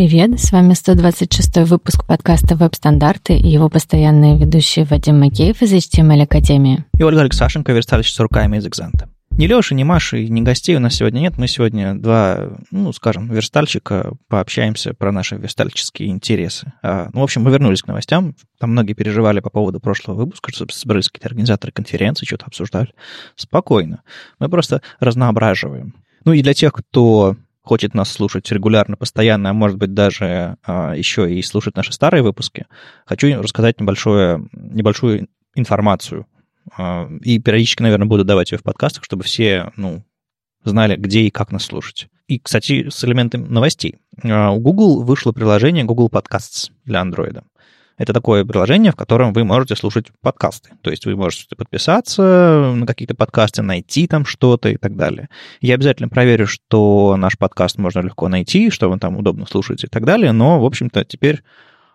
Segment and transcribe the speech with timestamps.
[0.00, 6.22] Привет, с вами 126 выпуск подкаста «Веб-стандарты» и его постоянные ведущие Вадим Макеев из HTML
[6.22, 6.86] Академии.
[6.96, 9.10] И Ольга Алексашенко, верстальщица руками из Экзанта.
[9.32, 11.36] Ни Леши, ни Маши, ни гостей у нас сегодня нет.
[11.36, 16.72] Мы сегодня два, ну, скажем, верстальщика, пообщаемся про наши верстальческие интересы.
[16.82, 18.34] А, ну, в общем, мы вернулись к новостям.
[18.58, 22.94] Там многие переживали по поводу прошлого выпуска, что собрались какие-то организаторы конференции, что-то обсуждали.
[23.36, 24.00] Спокойно.
[24.38, 25.94] Мы просто разноображиваем.
[26.24, 30.94] Ну и для тех, кто хочет нас слушать регулярно, постоянно, а может быть даже а,
[30.94, 32.66] еще и слушать наши старые выпуски,
[33.06, 36.26] хочу рассказать небольшое, небольшую информацию.
[36.76, 40.04] А, и периодически, наверное, буду давать ее в подкастах, чтобы все, ну,
[40.64, 42.08] знали, где и как нас слушать.
[42.26, 43.96] И, кстати, с элементами новостей.
[44.22, 47.42] А, у Google вышло приложение Google Podcasts для Android.
[48.00, 50.70] Это такое приложение, в котором вы можете слушать подкасты.
[50.80, 55.28] То есть вы можете подписаться на какие-то подкасты, найти там что-то и так далее.
[55.60, 59.90] Я обязательно проверю, что наш подкаст можно легко найти, что вы там удобно слушаете и
[59.90, 60.32] так далее.
[60.32, 61.42] Но, в общем-то, теперь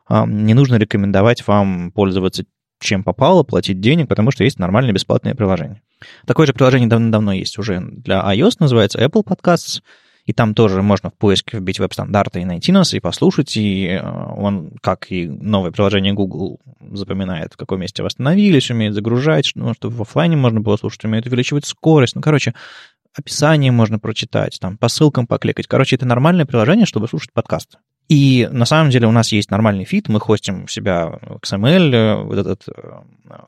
[0.08, 2.46] не нужно рекомендовать вам пользоваться
[2.80, 5.82] чем попало, платить денег, потому что есть нормальное бесплатное приложение.
[6.28, 9.82] Такое же приложение давно-давно есть уже для iOS, называется Apple Podcasts
[10.26, 14.02] и там тоже можно в поиске вбить веб-стандарты и найти нас, и послушать, и э,
[14.02, 16.60] он, как и новое приложение Google,
[16.92, 21.28] запоминает, в каком месте восстановились, умеет загружать, ну, чтобы в офлайне можно было слушать, умеет
[21.28, 22.16] увеличивать скорость.
[22.16, 22.56] Ну, короче,
[23.14, 25.68] описание можно прочитать, там, по ссылкам покликать.
[25.68, 27.78] Короче, это нормальное приложение, чтобы слушать подкасты.
[28.08, 32.24] И на самом деле у нас есть нормальный фит, мы хостим у себя XML, э,
[32.24, 33.02] вот этот э,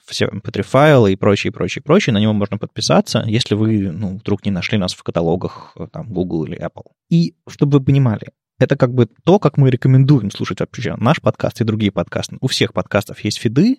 [0.06, 4.46] все MP3 файлы и прочее, прочее, прочее, на него можно подписаться, если вы ну, вдруг
[4.46, 6.86] не нашли нас в каталогах э, там, Google или Apple.
[7.10, 11.62] И чтобы вы понимали, это как бы то, как мы рекомендуем слушать вообще наш подкаст
[11.62, 12.38] и другие подкасты.
[12.42, 13.78] У всех подкастов есть фиды,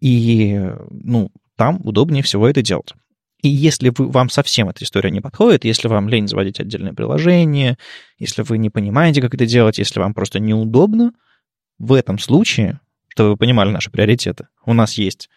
[0.00, 2.92] и ну, там удобнее всего это делать.
[3.42, 7.78] И если вы, вам совсем эта история не подходит, если вам лень заводить отдельное приложение,
[8.18, 11.12] если вы не понимаете, как это делать, если вам просто неудобно,
[11.78, 15.28] в этом случае, чтобы вы понимали наши приоритеты, у нас есть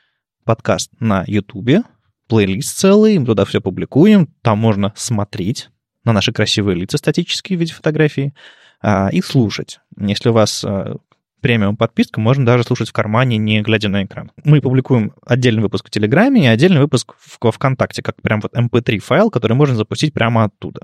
[0.43, 1.85] подкаст на YouTube,
[2.27, 5.69] плейлист целый, мы туда все публикуем, там можно смотреть
[6.03, 8.33] на наши красивые лица статические в виде фотографии
[8.81, 9.79] а, и слушать.
[9.99, 10.97] Если у вас а,
[11.41, 14.31] премиум подписка можно даже слушать в кармане, не глядя на экран.
[14.43, 18.93] Мы публикуем отдельный выпуск в Телеграме и отдельный выпуск в ВКонтакте, как прям вот MP3
[18.93, 20.81] эм файл, который можно запустить прямо оттуда.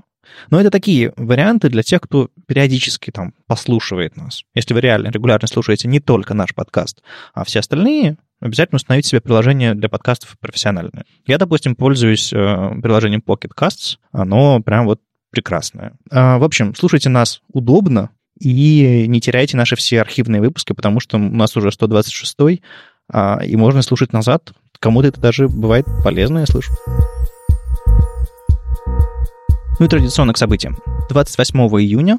[0.50, 4.42] Но это такие варианты для тех, кто периодически там послушивает нас.
[4.54, 7.02] Если вы реально регулярно слушаете не только наш подкаст,
[7.32, 11.04] а все остальные, обязательно установите себе приложение для подкастов профессиональное.
[11.26, 12.36] Я, допустим, пользуюсь э,
[12.82, 15.92] приложением Pocket Casts, оно прям вот прекрасное.
[16.10, 18.10] А, в общем, слушайте нас удобно,
[18.40, 22.62] и не теряйте наши все архивные выпуски, потому что у нас уже 126-й,
[23.10, 24.52] а, и можно слушать назад.
[24.78, 26.72] Кому-то это даже бывает полезно, я слышу.
[29.78, 30.78] Ну и традиционно к событиям.
[31.08, 32.18] 28 июня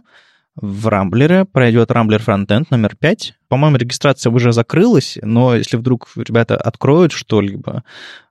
[0.61, 3.33] в Рамблере пройдет Рамблер Фронтенд номер 5.
[3.47, 7.83] По-моему, регистрация уже закрылась, но если вдруг ребята откроют что-либо,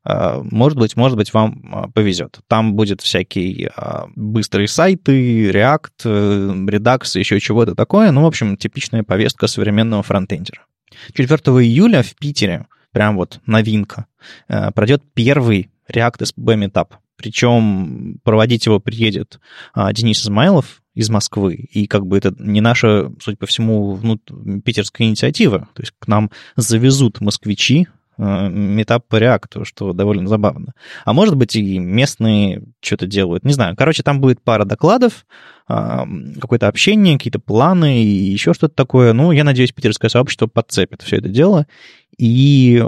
[0.05, 2.41] а, может быть, может быть, вам а, повезет.
[2.47, 8.11] Там будет всякие а, быстрые сайты, React, э, Redux, еще чего-то такое.
[8.11, 10.62] Ну, в общем, типичная повестка современного фронтендера.
[11.15, 11.28] 4
[11.65, 14.06] июля в Питере, прям вот новинка,
[14.49, 16.89] э, пройдет первый React SB Meetup.
[17.16, 19.41] Причем проводить его приедет
[19.75, 21.54] Денис Измайлов, из Москвы.
[21.54, 24.20] И как бы это не наша, судя по всему, внут...
[24.64, 25.69] питерская инициатива.
[25.75, 27.86] То есть к нам завезут москвичи
[28.16, 30.75] э, метап по реакту, что довольно забавно.
[31.04, 33.44] А может быть, и местные что-то делают.
[33.44, 33.76] Не знаю.
[33.76, 35.25] Короче, там будет пара докладов,
[35.69, 36.04] а,
[36.41, 39.12] какое-то общение, какие-то планы и еще что-то такое.
[39.12, 41.69] Ну, я надеюсь, питерское сообщество подцепит все это дело.
[42.16, 42.82] И,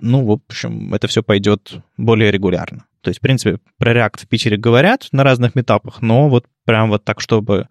[0.00, 2.86] ну, в общем, это все пойдет более регулярно.
[3.02, 6.88] То есть, в принципе, про React в Питере говорят на разных метапах, но вот прям
[6.88, 7.68] вот так, чтобы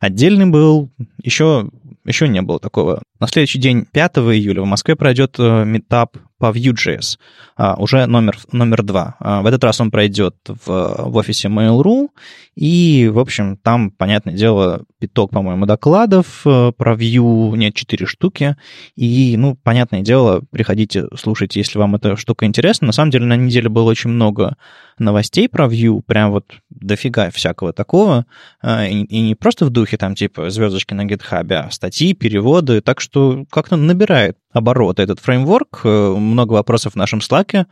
[0.00, 0.90] отдельный был,
[1.22, 1.70] еще,
[2.04, 3.02] еще не было такого.
[3.20, 7.18] На следующий день, 5 июля, в Москве пройдет э, метап по Vue.js,
[7.56, 9.14] а, уже номер, номер два.
[9.20, 12.08] А, в этот раз он пройдет в, в офисе Mail.ru,
[12.56, 18.56] и, в общем, там, понятное дело, пяток, по-моему, докладов э, про Vue, нет, четыре штуки,
[18.96, 22.88] и, ну, понятное дело, приходите, слушайте, если вам эта штука интересна.
[22.88, 24.56] На самом деле, на неделе было очень много
[24.98, 28.26] новостей про Vue, прям вот дофига всякого такого,
[28.60, 32.80] а, и, и не просто в духе там типа звездочки на гитхабе, а статьи, переводы,
[32.80, 37.66] так что как-то набирает обороты этот фреймворк, э, много вопросов в нашем слаке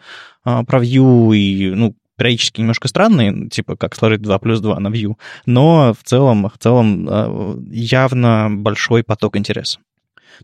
[0.44, 4.88] а, про Vue, и, ну, периодически немножко странные, типа как сложить 2 плюс 2 на
[4.88, 5.15] Vue,
[5.47, 9.81] но в целом, в целом а, явно большой поток интереса.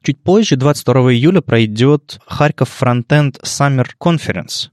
[0.02, 4.68] Чуть позже, 22 июля, пройдет Харьков Frontend Summer Conference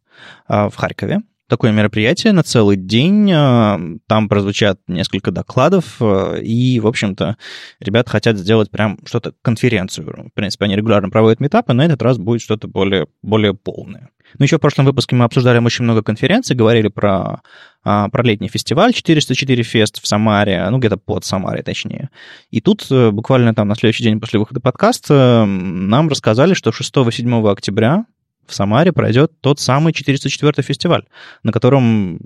[0.49, 1.21] в Харькове.
[1.47, 3.31] Такое мероприятие на целый день.
[3.31, 7.37] Э, там прозвучат несколько докладов, э, и, в общем-то,
[7.79, 10.29] ребята хотят сделать прям что-то, конференцию.
[10.31, 14.09] В принципе, они регулярно проводят метапы, на этот раз будет что-то более, более полное.
[14.39, 17.41] Ну, еще в прошлом выпуске мы обсуждали очень много конференций, говорили про,
[17.83, 22.09] а, про летний фестиваль 404 фест в Самаре, ну, где-то под Самарой, точнее.
[22.49, 27.51] И тут э, буквально там на следующий день после выхода подкаста нам рассказали, что 6-7
[27.51, 28.05] октября
[28.45, 31.05] в Самаре пройдет тот самый 404 фестиваль,
[31.43, 32.19] на котором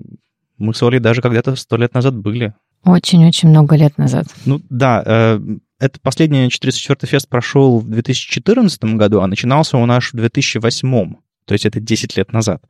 [0.58, 2.54] мы с Олей даже когда-то сто лет назад были.
[2.84, 4.26] Очень-очень много лет назад.
[4.44, 5.40] Ну да, э,
[5.78, 11.14] это последний 404 фест прошел в 2014 году, а начинался у нас в 2008.
[11.44, 12.62] То есть это 10 лет назад.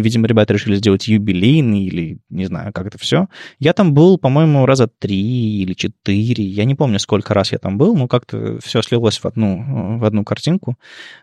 [0.00, 3.28] Видимо, ребята решили сделать юбилейный или не знаю, как это все.
[3.58, 6.44] Я там был, по-моему, раза три или четыре.
[6.44, 10.04] Я не помню, сколько раз я там был, но как-то все слилось в одну, в
[10.04, 10.76] одну картинку.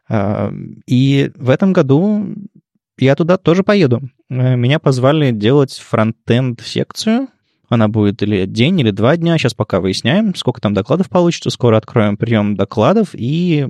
[0.09, 0.51] А,
[0.85, 2.35] и в этом году
[2.97, 4.01] я туда тоже поеду.
[4.29, 7.27] Меня позвали делать фронтенд секцию.
[7.69, 9.37] Она будет или день, или два дня.
[9.37, 11.49] Сейчас пока выясняем, сколько там докладов получится.
[11.49, 13.67] Скоро откроем прием докладов и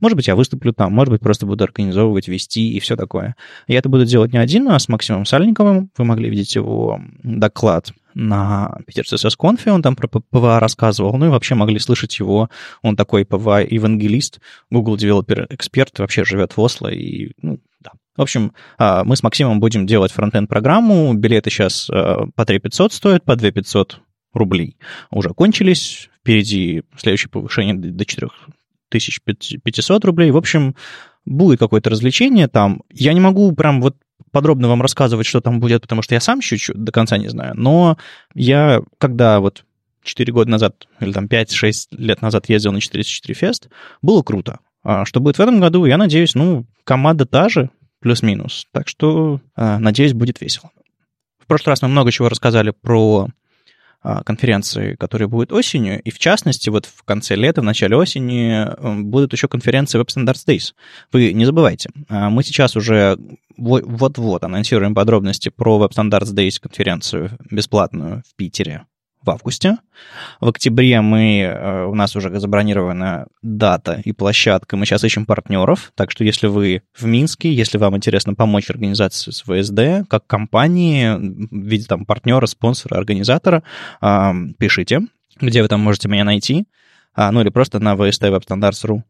[0.00, 3.36] может быть, я выступлю там, может быть, просто буду организовывать, вести и все такое.
[3.66, 5.90] Я это буду делать не один, а с Максимом Сальниковым.
[5.96, 11.26] Вы могли видеть его доклад на Питер CSS Conf, он там про PWA рассказывал, ну
[11.26, 12.48] и вообще могли слышать его,
[12.80, 14.40] он такой PWA-евангелист,
[14.70, 17.92] Google Developer Expert, вообще живет в Осло, и, ну, да.
[18.16, 22.92] В общем, а, мы с Максимом будем делать фронтенд-программу, билеты сейчас а, по 3 500
[22.94, 24.00] стоят, по 2 500
[24.32, 24.78] рублей.
[25.10, 28.28] Уже кончились, впереди следующее повышение до 4
[28.98, 30.30] 1500 рублей.
[30.30, 30.74] В общем,
[31.24, 32.82] будет какое-то развлечение там.
[32.92, 33.96] Я не могу прям вот
[34.30, 37.54] подробно вам рассказывать, что там будет, потому что я сам еще до конца не знаю.
[37.56, 37.98] Но
[38.34, 39.64] я, когда вот
[40.02, 43.68] 4 года назад, или там 5-6 лет назад ездил на 404 фест,
[44.02, 44.60] было круто.
[44.82, 47.70] А что будет в этом году, я надеюсь, ну, команда та же,
[48.00, 48.66] плюс-минус.
[48.72, 50.70] Так что, а, надеюсь, будет весело.
[51.42, 53.28] В прошлый раз мы много чего рассказали про
[54.24, 59.02] конференции, которые будут осенью, и в частности, вот в конце лета, в начале осени э,
[59.02, 60.74] будут еще конференции Web Standards Days.
[61.12, 63.18] Вы не забывайте, а, мы сейчас уже
[63.56, 68.86] вот-вот анонсируем подробности про Web Standards Days конференцию бесплатную в Питере
[69.26, 69.78] в августе.
[70.40, 74.76] В октябре мы, э, у нас уже забронирована дата и площадка.
[74.76, 75.92] Мы сейчас ищем партнеров.
[75.94, 81.14] Так что если вы в Минске, если вам интересно помочь организации с ВСД, как компании,
[81.16, 83.62] в виде там партнера, спонсора, организатора,
[84.58, 85.00] пишите,
[85.40, 86.66] где вы там можете меня найти.
[87.14, 89.02] А, ну или просто на vstwebstandards.ru.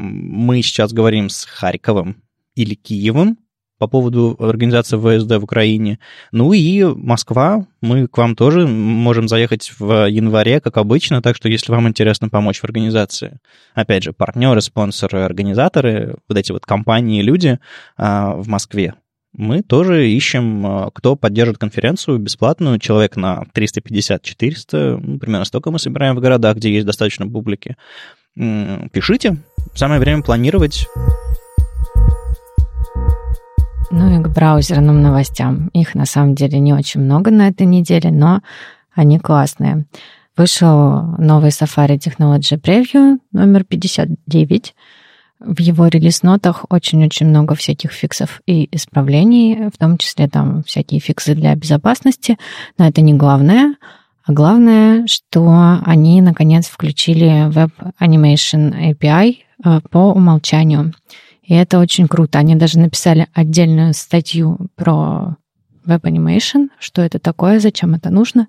[0.00, 2.22] Мы сейчас говорим с Харьковым
[2.54, 3.38] или Киевом,
[3.80, 5.98] по поводу организации ВСД в Украине.
[6.32, 11.48] Ну и Москва, мы к вам тоже можем заехать в январе, как обычно, так что
[11.48, 13.38] если вам интересно помочь в организации,
[13.72, 17.58] опять же, партнеры, спонсоры, организаторы, вот эти вот компании, люди
[17.96, 18.92] а, в Москве,
[19.32, 25.78] мы тоже ищем, а, кто поддержит конференцию бесплатную, человек на 350-400, ну, примерно столько мы
[25.78, 27.78] собираем в городах, где есть достаточно публики.
[28.34, 29.38] Пишите,
[29.74, 30.86] самое время планировать.
[33.90, 35.68] Ну и к браузерным новостям.
[35.72, 38.40] Их на самом деле не очень много на этой неделе, но
[38.94, 39.86] они классные.
[40.36, 44.74] Вышел новый Safari Technology Preview номер 59.
[45.40, 51.34] В его релиз-нотах очень-очень много всяких фиксов и исправлений, в том числе там всякие фиксы
[51.34, 52.38] для безопасности,
[52.78, 53.74] но это не главное.
[54.24, 57.70] А главное, что они наконец включили Web
[58.00, 60.92] Animation API по умолчанию.
[61.50, 62.38] И это очень круто.
[62.38, 65.36] Они даже написали отдельную статью про
[65.84, 68.46] Animation, что это такое, зачем это нужно.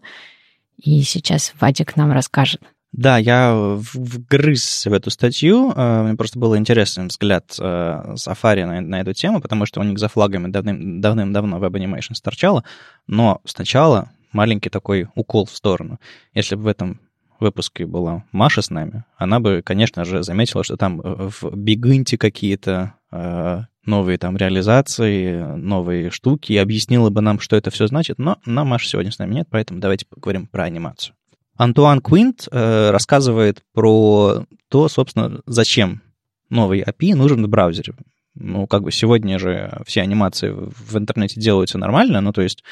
[0.78, 2.62] И сейчас Вадик нам расскажет.
[2.92, 5.74] Да, я вгрыз в эту статью.
[5.76, 9.84] Э, мне просто был интересный взгляд э, Safari на, на эту тему, потому что у
[9.84, 12.64] них за флагами давным, давным-давно Web Animation торчало.
[13.08, 16.00] Но сначала маленький такой укол в сторону.
[16.36, 17.00] Если бы в этом
[17.42, 22.18] выпуске была Маша с нами, она бы, конечно же, заметила, что там э, в Бигынте
[22.18, 28.20] какие-то э, новые там реализации, новые штуки, и объяснила бы нам, что это все значит,
[28.20, 31.16] но нам Маша сегодня с нами нет, поэтому давайте поговорим про анимацию.
[31.58, 36.02] Антуан Квинт э, рассказывает про то, собственно, зачем
[36.50, 37.94] новый API нужен в браузере
[38.36, 42.64] ну, как бы сегодня же все анимации в интернете делаются нормально, ну, то есть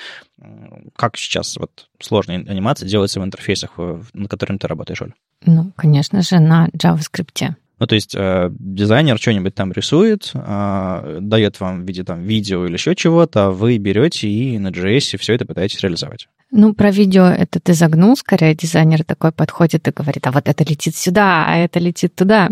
[0.96, 3.72] как сейчас вот сложные анимации делаются в интерфейсах,
[4.14, 5.14] на которых ты работаешь, Оль?
[5.46, 7.56] Ну, конечно же, на JavaScript.
[7.80, 12.66] Ну, то есть э, дизайнер что-нибудь там рисует, э, дает вам в виде там видео
[12.66, 16.28] или еще чего-то, а вы берете и на JS все это пытаетесь реализовать.
[16.52, 20.64] Ну, про видео это ты загнул, скорее дизайнер такой подходит и говорит, а вот это
[20.64, 22.50] летит сюда, а это летит туда.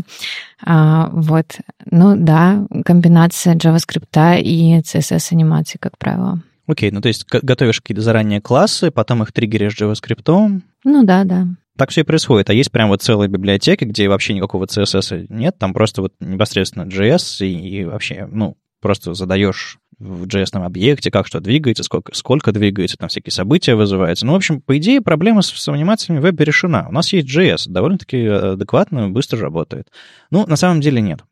[0.63, 1.57] А, вот,
[1.89, 6.41] ну да, комбинация JavaScript и CSS анимации, как правило.
[6.67, 10.62] Окей, ну то есть готовишь какие-то заранее классы, потом их триггеришь JavaScript.
[10.84, 11.48] Ну да, да.
[11.77, 12.50] Так все и происходит.
[12.50, 16.84] А есть прям вот целые библиотеки, где вообще никакого CSS нет, там просто вот непосредственно
[16.84, 22.51] JS и, и вообще, ну, просто задаешь в JS объекте, как что двигается, сколько, сколько
[22.51, 24.25] двигается, там всякие события вызываются.
[24.25, 26.86] Ну, в общем, по идее, проблема с, с анимациями веб решена.
[26.88, 29.88] У нас есть JS, довольно-таки э, адекватно, быстро работает.
[30.30, 31.24] Ну, на самом деле нет.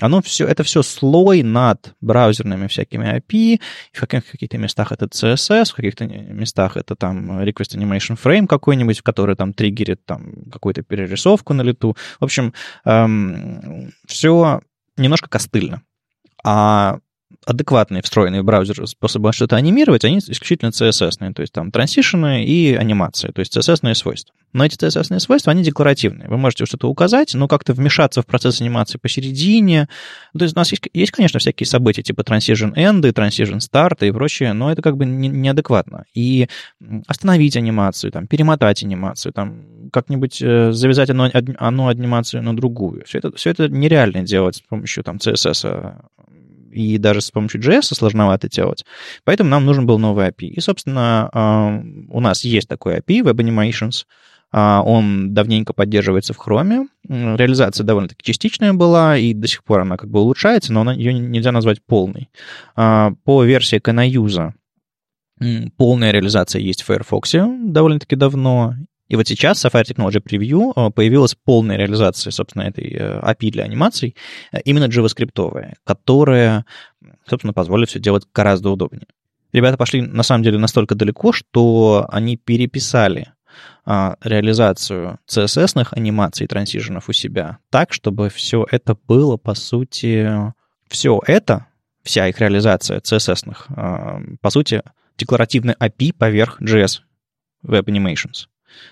[0.00, 3.60] Оно все, это все слой над браузерными всякими API,
[3.92, 9.36] в каких-то местах это CSS, в каких-то местах это там Request Animation Frame какой-нибудь, который
[9.36, 11.96] там триггерит там какую-то перерисовку на лету.
[12.20, 12.52] В общем,
[12.84, 14.60] эм, все
[14.96, 15.82] немножко костыльно.
[16.44, 16.98] А
[17.44, 22.74] адекватные встроенные в браузер способы что-то анимировать, они исключительно CSS, то есть там трансишены и
[22.74, 24.34] анимации, то есть CSS свойства.
[24.52, 26.28] Но эти CSS свойства, они декларативные.
[26.28, 29.88] Вы можете что-то указать, но как-то вмешаться в процесс анимации посередине.
[30.36, 34.12] То есть у нас есть, есть конечно, всякие события типа transition end, transition start и
[34.12, 36.04] прочее, но это как бы не, неадекватно.
[36.14, 36.48] И
[37.06, 43.04] остановить анимацию, там, перемотать анимацию, там, как-нибудь э, завязать одну, одну анимацию на другую.
[43.06, 45.94] Все это, все это нереально делать с помощью там, CSS
[46.72, 48.84] и даже с помощью JS сложновато делать.
[49.24, 50.48] Поэтому нам нужен был новый API.
[50.48, 54.04] И, собственно, а, у нас есть такой API, Web Animations.
[54.50, 56.88] А, он давненько поддерживается в Chrome.
[57.08, 61.52] Реализация довольно-таки частичная была, и до сих пор она как бы улучшается, но ее нельзя
[61.52, 62.28] назвать полной.
[62.76, 64.52] А, по версии Canayusa
[65.76, 68.74] полная реализация есть в Firefox довольно-таки давно,
[69.08, 73.64] и вот сейчас Safari Technology Preview э, появилась полная реализация, собственно, этой э, API для
[73.64, 74.16] анимаций,
[74.52, 76.64] э, именно JavaScript, которая,
[77.28, 79.06] собственно, позволит все делать гораздо удобнее.
[79.52, 83.32] Ребята пошли, на самом деле, настолько далеко, что они переписали
[83.84, 90.26] а, реализацию CSS-ных анимаций и трансиженов у себя так, чтобы все это было, по сути,
[90.88, 91.66] все это,
[92.02, 94.82] вся их реализация CSS-ных, а, по сути,
[95.18, 97.00] декларативный API поверх JS
[97.66, 98.46] Web Animations.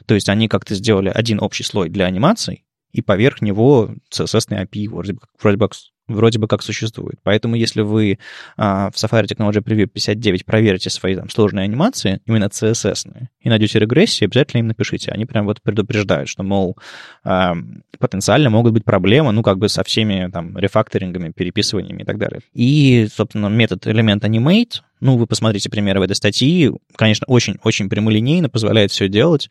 [0.07, 4.89] То есть они как-то сделали один общий слой для анимаций, и поверх него CSS API
[4.89, 5.69] вроде бы, вроде бы
[6.15, 7.19] вроде бы как существует.
[7.23, 8.19] Поэтому если вы
[8.57, 13.79] а, в Safari Technology Preview 59 проверите свои там сложные анимации, именно CSS, и найдете
[13.79, 15.13] регрессии, обязательно им напишите.
[15.13, 16.77] Они прям вот предупреждают, что, мол,
[17.25, 17.55] а,
[17.99, 22.41] потенциально могут быть проблемы, ну, как бы со всеми там рефакторингами, переписываниями и так далее.
[22.53, 28.49] И, собственно, метод элемент animate, ну, вы посмотрите примеры в этой статьи, конечно, очень-очень прямолинейно
[28.49, 29.49] позволяет все делать.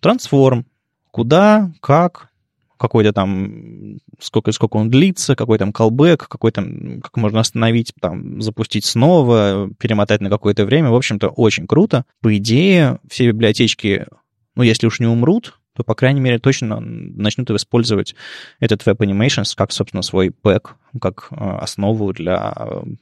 [0.00, 0.66] Трансформ,
[1.10, 2.28] куда, как,
[2.76, 8.40] какой-то там, сколько, сколько он длится, какой там колбэк, какой там, как можно остановить, там,
[8.40, 10.90] запустить снова, перемотать на какое-то время.
[10.90, 12.04] В общем-то, очень круто.
[12.20, 14.06] По идее, все библиотечки,
[14.54, 18.14] ну, если уж не умрут, то, по крайней мере, точно начнут использовать
[18.60, 22.54] этот Web Animations как, собственно, свой пэк, как э, основу для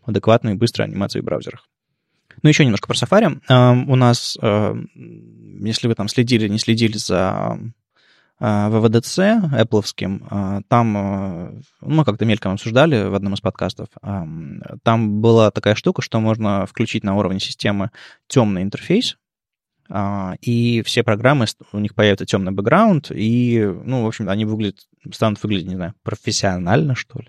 [0.04, 1.68] адекватной и быстрой анимации в браузерах.
[2.42, 3.40] Ну, еще немножко про Safari.
[3.48, 4.74] Эм, у нас, э,
[5.60, 7.58] если вы там следили, не следили за
[8.40, 9.18] ВВДЦ
[9.52, 9.84] Apple,
[10.30, 13.88] э, там, э, мы как-то мельком обсуждали в одном из подкастов,
[14.82, 17.90] там была такая штука, что можно включить на уровне системы
[18.26, 19.16] темный интерфейс,
[20.40, 24.78] и все программы, у них появится темный бэкграунд, и, ну, в общем, они выглядят,
[25.12, 27.28] станут выглядеть, не знаю, профессионально, что ли.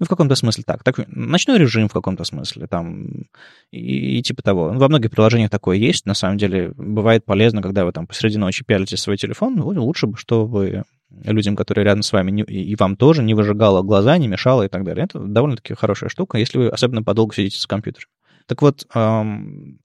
[0.00, 0.82] Ну, в каком-то смысле так.
[0.82, 3.26] так ночной режим в каком-то смысле, там,
[3.70, 4.72] и, и типа того.
[4.72, 6.06] Во многих приложениях такое есть.
[6.06, 10.06] На самом деле, бывает полезно, когда вы там посреди ночи пялите свой телефон, ну, лучше
[10.06, 14.26] бы, чтобы людям, которые рядом с вами, не, и вам тоже не выжигало глаза, не
[14.26, 15.04] мешало и так далее.
[15.04, 18.08] Это довольно-таки хорошая штука, если вы особенно подолго сидите с компьютером.
[18.46, 19.80] Так вот, эм,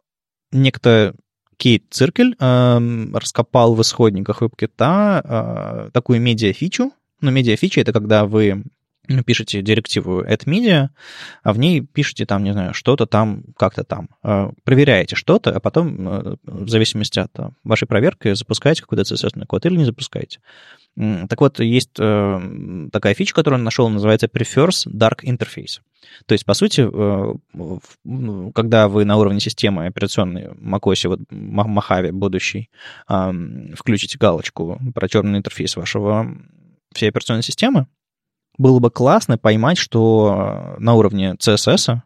[0.53, 1.13] некто
[1.57, 6.91] Кейт Циркель эм, раскопал в исходниках WebKit э, такую медиа-фичу.
[7.21, 8.63] Ну, медиа-фича— это когда вы
[9.25, 10.89] пишете директиву media,
[11.43, 14.09] а в ней пишете там, не знаю, что-то там, как-то там.
[14.23, 19.45] А, проверяете что-то, а потом, э, в зависимости от э, вашей проверки, запускаете какой-то CSS
[19.45, 20.39] код или не запускаете.
[20.95, 25.81] Так вот, есть э, такая фича, которую он нашел, называется Prefers Dark Interface.
[26.25, 26.81] То есть, по сути,
[28.03, 32.69] ну, когда вы на уровне системы операционной macOS, вот Mojave будущий,
[33.07, 36.37] включите галочку про черный интерфейс вашего
[36.93, 37.87] всей операционной системы,
[38.57, 42.01] было бы классно поймать, что на уровне CSS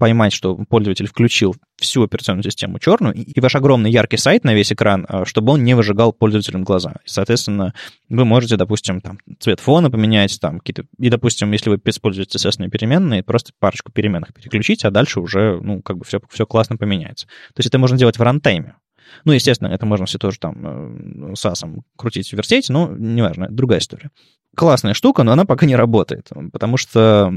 [0.00, 4.72] поймать, что пользователь включил всю операционную систему черную, и ваш огромный яркий сайт на весь
[4.72, 6.94] экран, а, чтобы он не выжигал пользователям глаза.
[7.04, 7.74] Соответственно,
[8.08, 10.84] вы можете, допустим, там, цвет фона поменять, там, какие-то...
[10.98, 15.82] И, допустим, если вы используете CSS переменные, просто парочку переменных переключить, а дальше уже, ну,
[15.82, 17.26] как бы все, все классно поменяется.
[17.26, 18.76] То есть это можно делать в рантайме.
[19.24, 24.10] Ну, естественно, это можно все тоже там э, крутить, вертеть, но неважно, это другая история.
[24.56, 27.32] Классная штука, но она пока не работает, потому что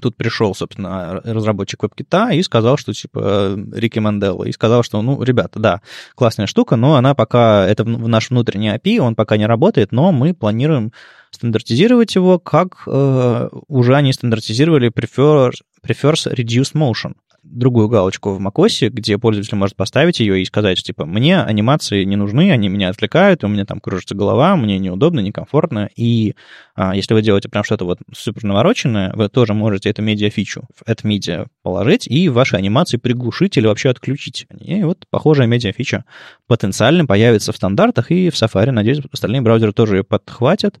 [0.00, 5.22] тут пришел, собственно, разработчик WebKit и сказал, что типа Рики Манделла, и сказал, что, ну,
[5.22, 5.80] ребята, да,
[6.14, 10.12] классная штука, но она пока, это в наш внутренний API, он пока не работает, но
[10.12, 10.92] мы планируем
[11.30, 18.88] стандартизировать его, как э, уже они стандартизировали prefers, prefers reduced motion другую галочку в macOS,
[18.88, 22.88] где пользователь может поставить ее и сказать, что, типа, мне анимации не нужны, они меня
[22.88, 25.90] отвлекают, у меня там кружится голова, мне неудобно, некомфортно.
[25.96, 26.34] И
[26.74, 30.82] а, если вы делаете прям что-то вот супер навороченное, вы тоже можете эту медиа-фичу в
[30.86, 34.46] это медиа положить и ваши анимации приглушить или вообще отключить.
[34.60, 36.04] И вот похожая медиа-фича
[36.46, 38.70] потенциально появится в стандартах и в Safari.
[38.70, 40.78] Надеюсь, остальные браузеры тоже ее подхватят.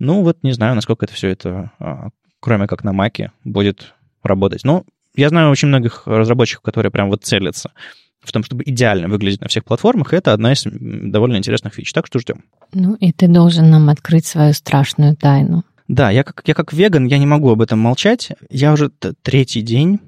[0.00, 2.08] Ну вот не знаю, насколько это все это, а,
[2.40, 4.64] кроме как на Маке, будет работать.
[4.64, 7.72] Но я знаю очень многих разработчиков, которые прям вот целятся
[8.20, 11.92] в том, чтобы идеально выглядеть на всех платформах, это одна из довольно интересных фич.
[11.92, 12.44] Так что ждем.
[12.72, 15.64] Ну, и ты должен нам открыть свою страшную тайну.
[15.88, 18.30] Да, я как, я как веган, я не могу об этом молчать.
[18.50, 18.90] Я уже
[19.22, 20.00] третий день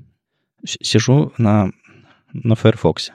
[0.65, 1.71] сижу на,
[2.33, 3.11] на Firefox.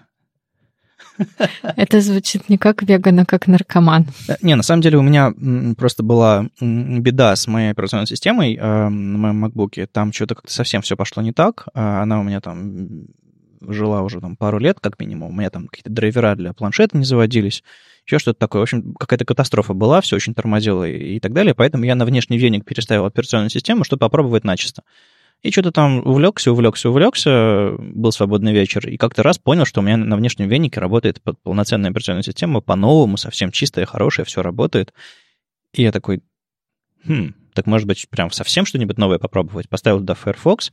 [1.76, 4.08] Это звучит не как веган, а как наркоман.
[4.28, 5.34] Э, не, на самом деле у меня
[5.78, 9.88] просто была беда с моей операционной системой э, на моем MacBook.
[9.92, 11.68] Там что-то как-то совсем все пошло не так.
[11.74, 13.08] А она у меня там
[13.62, 15.32] жила уже там пару лет, как минимум.
[15.32, 17.64] У меня там какие-то драйвера для планшета не заводились,
[18.06, 18.62] еще что-то такое.
[18.62, 21.56] В общем, какая-то катастрофа была, все очень тормозило и, и так далее.
[21.56, 24.84] Поэтому я на внешний веник переставил операционную систему, чтобы попробовать начисто.
[25.44, 29.84] И что-то там увлекся, увлекся, увлекся, был свободный вечер, и как-то раз понял, что у
[29.84, 34.94] меня на внешнем венике работает полноценная операционная система по-новому, совсем чистая, хорошая, все работает.
[35.74, 36.24] И я такой,
[37.06, 39.70] хм, так может быть прям совсем что-нибудь новое попробовать.
[39.70, 40.72] Поставил туда Firefox,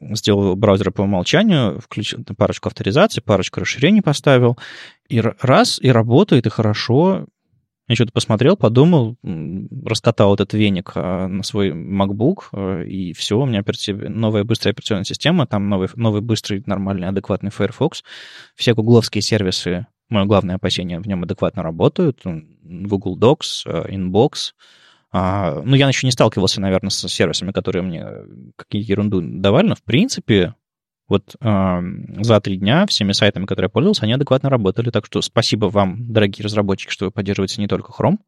[0.00, 4.56] сделал браузер по умолчанию, включил парочку авторизаций, парочку расширений поставил,
[5.08, 7.26] и раз, и работает, и хорошо,
[7.90, 9.16] я что-то посмотрел, подумал,
[9.84, 13.64] раскатал этот веник а, на свой MacBook, э, и все, у меня
[14.08, 18.04] новая быстрая операционная система, там новый, новый быстрый, нормальный, адекватный Firefox.
[18.54, 22.20] Все гугловские сервисы, мое главное опасение, в нем адекватно работают.
[22.62, 24.52] Google Docs, э, Inbox.
[25.10, 28.06] А, ну, я еще не сталкивался, наверное, с сервисами, которые мне
[28.54, 30.54] какие ерунду давали, но, в принципе,
[31.10, 31.80] вот э,
[32.20, 34.90] за три дня всеми сайтами, которые я пользовался, они адекватно работали.
[34.90, 38.18] Так что спасибо вам, дорогие разработчики, что вы поддерживаете не только Chrome.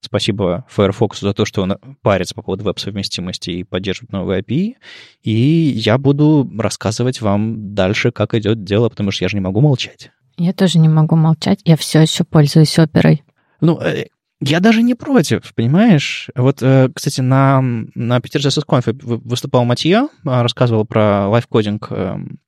[0.00, 4.76] Спасибо Firefox за то, что он парится по поводу веб-совместимости и поддерживает новые API.
[5.22, 9.60] И я буду рассказывать вам дальше, как идет дело, потому что я же не могу
[9.60, 10.10] молчать.
[10.38, 11.60] Я тоже не могу молчать.
[11.64, 13.22] Я все еще пользуюсь оперой.
[13.60, 14.06] Ну, э,
[14.40, 16.30] я даже не против, понимаешь?
[16.34, 17.60] Вот, э, кстати, на,
[17.94, 22.38] на JS Conf выступал Матья, а, рассказывал про лайфкодинг эм,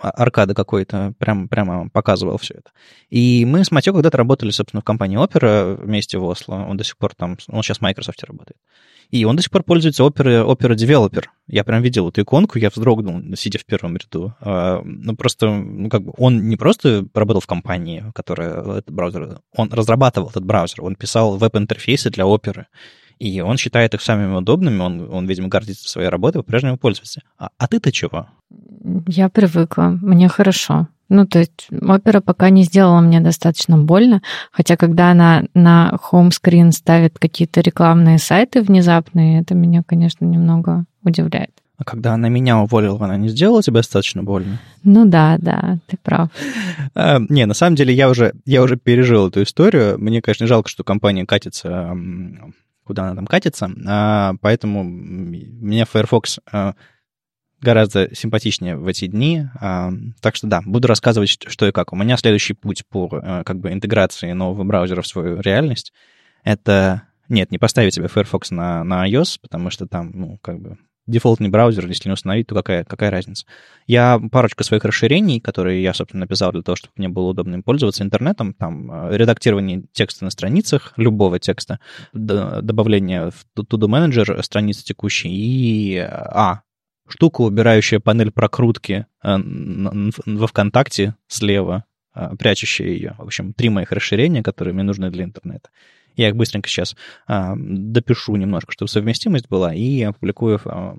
[0.00, 2.70] аркады какой-то, прям, прямо показывал все это.
[3.10, 6.54] И мы с Матьё когда-то работали, собственно, в компании Opera вместе в Осло.
[6.54, 8.56] Он до сих пор там, он сейчас в Microsoft работает.
[9.10, 11.24] И он до сих пор пользуется Opera, Opera Developer.
[11.46, 14.34] Я прям видел эту иконку, я вздрогнул, сидя в первом ряду.
[14.40, 19.40] А, ну, просто, ну, как бы, он не просто работал в компании, которая этот браузер,
[19.54, 22.64] он разрабатывал этот браузер, он писал веб-интерфейсы для Opera.
[23.22, 27.20] И он считает их самыми удобными, он, он видимо, гордится своей работой, по-прежнему пользуется.
[27.38, 28.26] А, а ты-то чего?
[29.06, 30.88] Я привыкла, мне хорошо.
[31.08, 36.72] Ну, то есть опера пока не сделала мне достаточно больно, хотя когда она на хоум-скрин
[36.72, 41.52] ставит какие-то рекламные сайты внезапные, это меня, конечно, немного удивляет.
[41.76, 44.58] А когда она меня уволила, она не сделала тебе достаточно больно?
[44.82, 46.28] Ну да, да, ты прав.
[46.94, 49.96] А, не, на самом деле я уже, я уже пережил эту историю.
[49.98, 51.96] Мне, конечно, жалко, что компания катится,
[52.92, 56.74] куда она там катится, а, поэтому мне Firefox а,
[57.62, 59.46] гораздо симпатичнее в эти дни.
[59.58, 61.94] А, так что да, буду рассказывать, что и как.
[61.94, 65.94] У меня следующий путь по э, как бы интеграции нового браузера в свою реальность—
[66.44, 67.04] это...
[67.30, 70.76] Нет, не поставить себе Firefox на, на iOS, потому что там, ну, как бы
[71.06, 73.46] дефолтный браузер, если не установить, то какая, какая разница?
[73.86, 77.62] Я парочку своих расширений, которые я, собственно, написал для того, чтобы мне было удобно им
[77.62, 81.80] пользоваться интернетом, там э, редактирование текста на страницах, любого текста,
[82.12, 86.62] добавление в To-Do Manager страницы текущей и, а,
[87.08, 89.36] штука, убирающая панель прокрутки э,
[90.26, 91.91] во ВКонтакте слева, э,
[92.38, 93.14] прячущая ее.
[93.18, 95.70] В общем, три моих расширения, которые мне нужны для интернета.
[96.16, 96.96] Я их быстренько сейчас
[97.26, 100.96] а, допишу немножко, чтобы совместимость была, и опубликую а,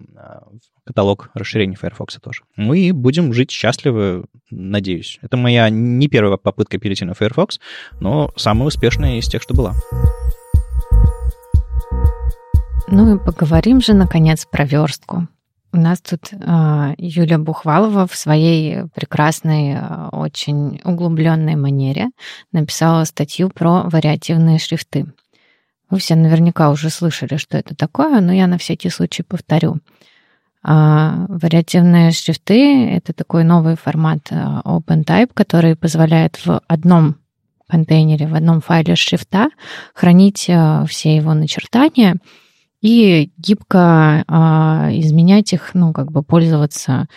[0.86, 2.44] каталог расширений Firefox тоже.
[2.56, 5.20] Ну и будем жить счастливы, надеюсь.
[5.22, 7.60] Это моя не первая попытка перейти на Firefox,
[8.00, 9.76] но самая успешная из тех, что была.
[12.88, 15.28] Ну и поговорим же, наконец, про верстку.
[15.74, 22.10] У нас тут э, Юля Бухвалова в своей прекрасной, э, очень углубленной манере
[22.52, 25.08] написала статью про вариативные шрифты.
[25.90, 29.78] Вы все наверняка уже слышали, что это такое, но я на всякий случай повторю.
[30.62, 37.16] А вариативные шрифты— это такой новый формат OpenType, который позволяет в одном
[37.68, 39.50] контейнере, в одном файле шрифта
[39.96, 40.50] хранить
[40.88, 42.18] все его начертания
[42.84, 44.24] и гибко
[44.92, 47.08] изменять их, ну, как бы пользоваться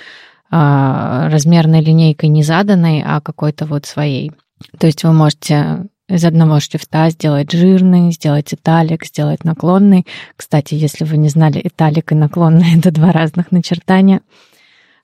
[0.49, 4.33] размерной линейкой не заданной, а какой-то вот своей.
[4.79, 10.07] То есть вы можете из одного шрифта сделать жирный, сделать италик, сделать наклонный.
[10.37, 14.21] Кстати, если вы не знали, италик и наклонный— это два разных начертания.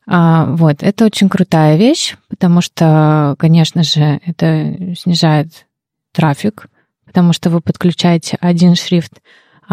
[0.07, 5.67] А, вот, это очень крутая вещь, потому что, конечно же, это снижает
[6.13, 6.69] трафик,
[7.05, 9.21] потому что вы подключаете один шрифт,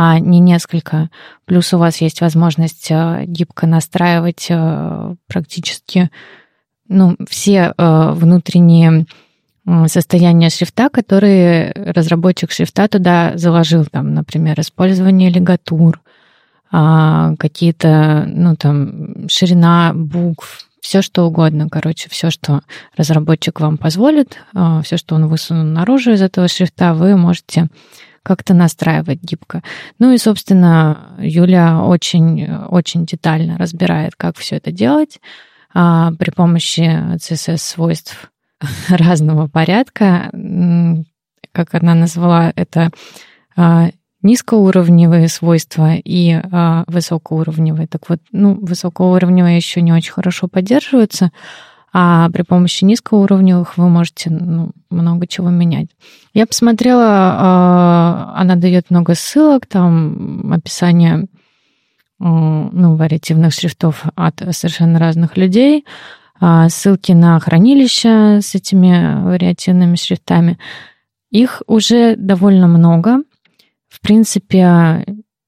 [0.01, 1.09] а не несколько.
[1.43, 6.09] Плюс у вас есть возможность э, гибко настраивать э, практически
[6.87, 9.05] ну, все э, внутренние
[9.87, 16.01] состояние шрифта, которые разработчик шрифта туда заложил, там, например, использование лигатур,
[16.71, 22.61] а, какие-то, ну, там, ширина букв, все что угодно, короче, все, что
[22.97, 24.39] разработчик вам позволит,
[24.83, 27.67] все, что он высунул наружу из этого шрифта, вы можете
[28.23, 29.63] как-то настраивать гибко.
[29.99, 35.19] Ну и, собственно, Юля очень, очень детально разбирает, как все это делать
[35.73, 36.81] а, при помощи
[37.15, 38.31] CSS-свойств
[38.89, 40.31] разного порядка.
[41.51, 42.91] Как она назвала это
[43.55, 43.89] а,
[44.21, 47.87] низкоуровневые свойства и а, высокоуровневые.
[47.87, 51.31] Так вот, ну, высокоуровневые еще не очень хорошо поддерживаются,
[51.91, 55.89] а при помощи низкоуровневых вы можете ну, много чего менять.
[56.33, 61.27] Я посмотрела, а, она дает много ссылок, там описание
[62.19, 65.85] ну, вариативных шрифтов от совершенно разных людей.
[66.39, 70.57] А, ссылки на хранилища с этими вариативными шрифтами.
[71.31, 73.23] Их уже довольно много.
[73.89, 75.05] В принципе,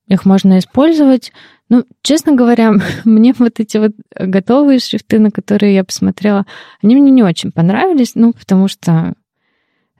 [0.07, 1.31] их можно использовать.
[1.71, 2.73] Ну, честно говоря,
[3.05, 6.45] мне вот эти вот готовые шрифты, на которые я посмотрела,
[6.83, 9.13] они мне не очень понравились, ну, потому что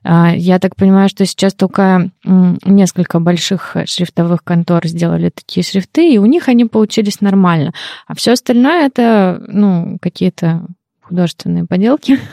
[0.03, 6.17] а, я так понимаю, что сейчас только несколько больших шрифтовых контор сделали такие шрифты, и
[6.17, 7.71] у них они получились нормально.
[8.05, 10.67] А все остальное это, ну, какие-то
[11.01, 12.19] художественные поделки.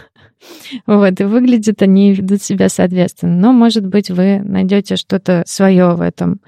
[0.87, 3.35] Вот, и выглядят они, ведут себя соответственно.
[3.35, 6.39] Но, может быть, вы найдете что-то свое в этом.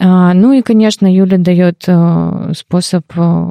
[0.00, 3.48] А, ну и, конечно, Юля дает э, способ, э,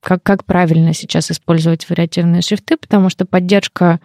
[0.00, 4.00] как, как правильно сейчас использовать вариативные шрифты, потому что поддержка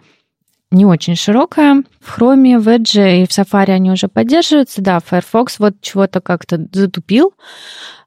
[0.72, 1.84] не очень широкая.
[2.00, 4.82] В Chrome, в Edge и в Safari они уже поддерживаются.
[4.82, 7.34] Да, Firefox вот чего-то как-то затупил.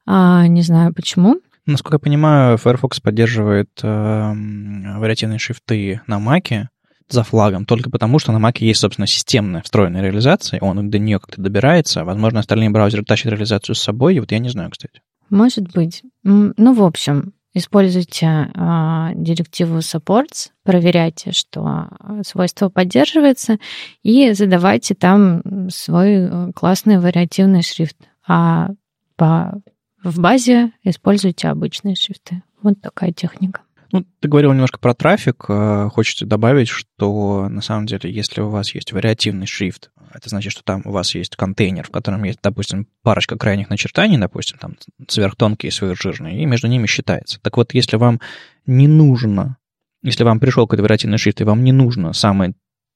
[0.06, 1.38] А, не знаю почему.
[1.66, 6.68] Насколько я понимаю, Firefox поддерживает э, вариативные шрифты на Mac
[7.10, 11.20] за флагом только потому, что на Mac есть, собственно, системная встроенная реализация, он до нее
[11.20, 12.04] как-то добирается.
[12.04, 15.02] Возможно, остальные браузеры тащат реализацию с собой, и вот я не знаю, кстати.
[15.30, 16.04] Может быть.
[16.24, 21.90] Ну, в общем, используйте э, директиву supports, проверяйте, что
[22.26, 23.58] свойство поддерживается,
[24.04, 27.98] и задавайте там свой э, классный вариативный шрифт.
[28.28, 28.70] А
[29.16, 29.62] по
[30.06, 32.44] в базе используйте обычные шрифты.
[32.62, 33.62] Вот такая техника.
[33.96, 35.46] Ну, ты говорил немножко про трафик.
[35.48, 40.52] Э, хочется добавить, что на самом деле, если у вас есть вариативный шрифт, это значит,
[40.52, 44.76] что там у вас есть контейнер, в котором есть, допустим, парочка крайних начертаний, допустим, там
[45.08, 47.40] сверхтонкие и сверхжирные, и между ними считается.
[47.40, 48.20] Так вот, если вам
[48.66, 49.56] не нужно,
[50.04, 52.54] если вам пришел какой-то вариативный шрифт, и вам не нужно самое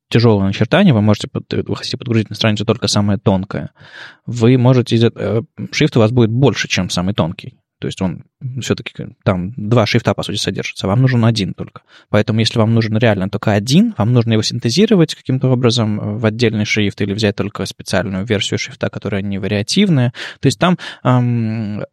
[0.10, 3.72] тяжелое начертание, вы можете, вы хотите подгрузить на страницу только самое тонкое,
[4.26, 7.59] вы можете, э, шрифт у вас будет больше, чем самый тонкий.
[7.80, 8.26] То есть он
[8.62, 10.88] все-таки там два шрифта, по сути, содержится.
[10.88, 11.82] Вам нужен один только.
[12.10, 16.66] Поэтому, если вам нужен реально только один, вам нужно его синтезировать каким-то образом в отдельный
[16.66, 20.14] шрифт или взять только специальную версию шрифта, которая не вариативная.
[20.40, 21.84] То есть там эм,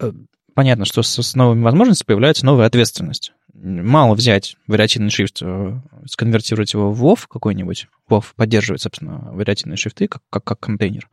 [0.55, 6.73] понятно, что с, с новыми возможностями появляется новая ответственность мало взять вариативный шрифт, э, сконвертировать
[6.75, 7.89] его в WoW какой-нибудь.
[8.09, 11.09] WoW поддерживает, собственно, вариативные шрифты как, как, как контейнер.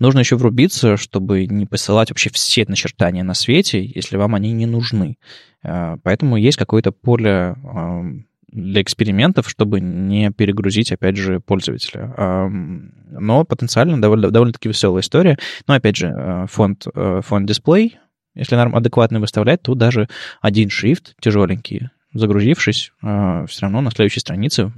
[0.00, 4.66] Нужно еще врубиться, чтобы не посылать вообще все начертания на свете, если вам они не
[4.66, 5.18] нужны.
[5.62, 8.02] Э, поэтому есть какое-то поле э,
[8.50, 12.12] для экспериментов, чтобы не перегрузить, опять же, пользователя.
[12.48, 15.38] Но потенциально довольно, довольно-таки веселая история.
[15.68, 16.86] Но, опять же, фонд,
[17.22, 17.98] фонд дисплей
[18.34, 20.08] если норм адекватно выставлять, то даже
[20.40, 24.72] один шрифт тяжеленький, загрузившись, все равно на следующей странице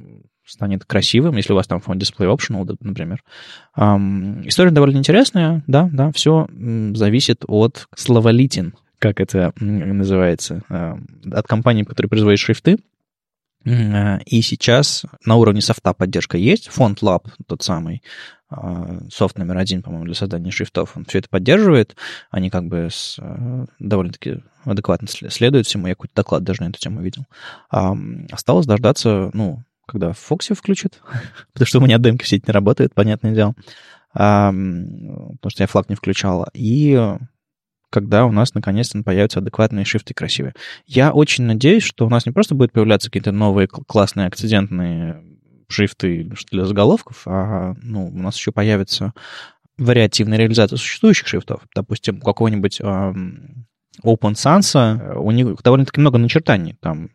[0.44, 3.22] станет красивым, если у вас там фон дисплей optional, например.
[3.76, 6.48] История довольно интересная, да, да, все
[6.94, 12.78] зависит от словолитин, как это называется, от компании, которая производит шрифты.
[13.64, 18.02] И сейчас на уровне софта поддержка есть, фонд Lab тот самый,
[18.54, 21.96] а, софт номер один, по-моему, для создания шрифтов, он все это поддерживает,
[22.30, 26.78] они как бы с, э, довольно-таки адекватно следуют всему, я какой-то доклад даже на эту
[26.78, 27.24] тему видел.
[27.70, 27.96] А,
[28.30, 31.00] осталось дождаться, ну, когда Фокси включит,
[31.52, 33.54] потому что у меня демки в сети не работают, понятное дело,
[34.14, 37.16] а, потому что я флаг не включал, и
[37.90, 40.54] когда у нас наконец-то появятся адекватные шрифты красивые.
[40.86, 45.22] Я очень надеюсь, что у нас не просто будут появляться какие-то новые классные акцидентные
[45.68, 49.12] шрифты для заголовков, а ну, у нас еще появится
[49.76, 51.62] вариативная реализация существующих шрифтов.
[51.74, 53.66] Допустим, у какого-нибудь эм,
[54.02, 56.76] Open Sans, у них довольно-таки много начертаний.
[56.80, 57.10] Там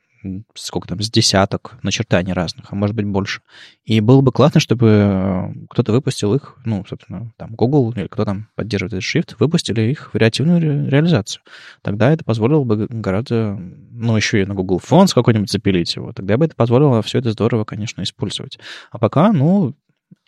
[0.54, 3.42] сколько там, с десяток начертаний разных, а может быть больше.
[3.86, 8.26] И было бы классно, чтобы э, кто-то выпустил их, ну, собственно, там Google или кто
[8.26, 11.42] там поддерживает этот shift, выпустили их вариативную ре- реализацию.
[11.82, 13.58] Тогда это позволило бы гораздо,
[13.92, 16.14] ну, еще и на Google Fonts какой-нибудь запилить его.
[16.14, 18.60] Тогда бы это позволило все это здорово, конечно, использовать.
[18.92, 19.76] А пока, ну,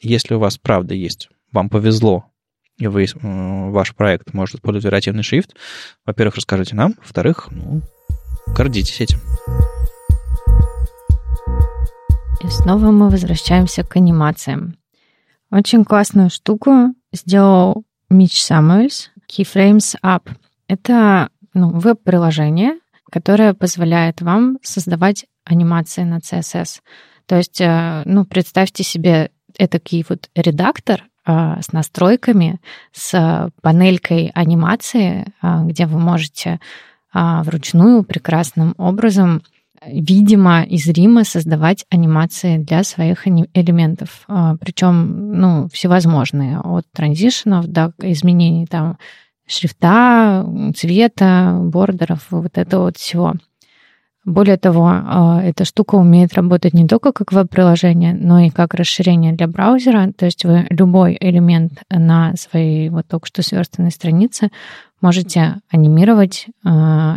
[0.02, 2.26] если у вас правда есть, вам повезло,
[2.78, 5.56] и вы, э, ваш проект может использовать вариативный шрифт,
[6.06, 7.82] во-первых, расскажите нам, во-вторых, ну,
[8.56, 9.20] гордитесь этим.
[12.42, 14.78] И снова мы возвращаемся к анимациям.
[15.52, 20.30] Очень классную штуку сделал Мич Самуэльс Keyframes App.
[20.68, 22.80] Это ну, веб-приложение,
[23.12, 26.80] которое позволяет вам создавать анимации на CSS.
[27.26, 32.62] То есть, э, ну, представьте себе этакий вот редактор э, с настройками,
[32.94, 36.60] с панелькой анимации, э, где вы можете
[37.12, 39.42] вручную прекрасным образом
[39.86, 44.24] видимо и зримо создавать анимации для своих элементов.
[44.28, 48.98] А, Причем, ну, всевозможные, от транзишенов до изменений там
[49.48, 53.34] шрифта, цвета, бордеров, вот это вот всего.
[54.26, 59.34] Более того, а, эта штука умеет работать не только как веб-приложение, но и как расширение
[59.34, 60.12] для браузера.
[60.12, 64.50] То есть вы любой элемент на своей вот только что сверстанной странице
[65.02, 66.70] можете анимировать э,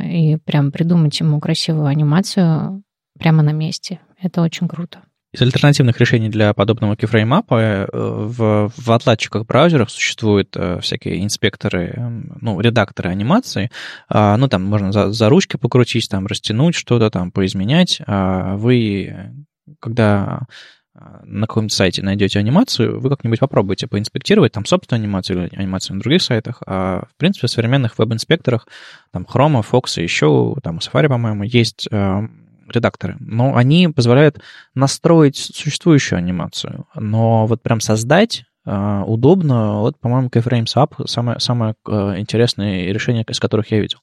[0.05, 2.83] и прям придумать ему красивую анимацию
[3.19, 3.99] прямо на месте.
[4.21, 5.01] Это очень круто.
[5.33, 11.95] Из альтернативных решений для подобного кифреймапа э, в, в отладчиках браузеров существуют э, всякие инспекторы,
[12.43, 13.71] ну, редакторы анимации.
[14.11, 18.03] А, ну, там можно за, за ручки покрутить, там, растянуть что-то, там, поизменять.
[18.07, 19.33] А вы,
[19.81, 20.41] когда
[21.25, 26.03] на каком-то сайте найдете анимацию, вы как-нибудь попробуйте поинспектировать там собственную анимацию или анимацию на
[26.03, 26.63] других сайтах.
[26.67, 28.69] А, в принципе, в современных веб-инспекторах,
[29.11, 32.29] там, Chrome, Fox и еще, там, Safari, по-моему, есть э,
[32.69, 33.17] редакторы.
[33.21, 34.41] Но они позволяют
[34.75, 36.87] настроить существующую анимацию.
[36.95, 39.81] Но вот прям создать Uh, удобно.
[39.81, 43.99] Вот, по-моему, Keyframes App самое, самое uh, интересное решение, из которых я видел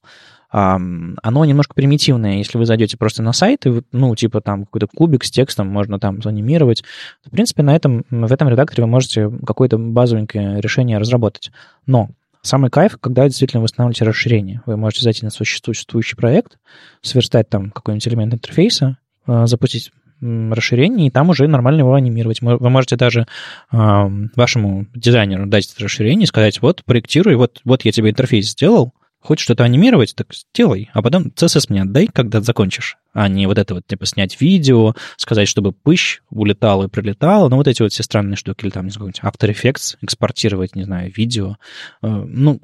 [0.51, 2.37] оно немножко примитивное.
[2.37, 5.99] Если вы зайдете просто на сайт, и, ну, типа там какой-то кубик с текстом можно
[5.99, 6.83] там занимировать,
[7.23, 11.51] в принципе, на этом, в этом редакторе вы можете какое-то базовенькое решение разработать.
[11.85, 12.09] Но
[12.49, 14.63] Самый кайф, когда действительно вы устанавливаете расширение.
[14.65, 16.57] Вы можете зайти на существующий проект,
[17.03, 22.41] сверстать там какой-нибудь элемент интерфейса, а, запустить расширение, и там уже нормально его анимировать.
[22.41, 23.27] Вы можете даже
[23.71, 28.49] э, вашему дизайнеру дать это расширение и сказать, вот, проектируй, вот, вот я тебе интерфейс
[28.49, 33.47] сделал, Хочешь что-то анимировать, так сделай, а потом CSS мне отдай, когда закончишь, а не
[33.47, 37.81] вот это вот, типа, снять видео, сказать, чтобы пыщ улетал и прилетал, ну, вот эти
[37.81, 41.57] вот все странные штуки, или там, не знаю, After Effects, экспортировать, не знаю, видео.
[42.01, 42.61] Э, ну,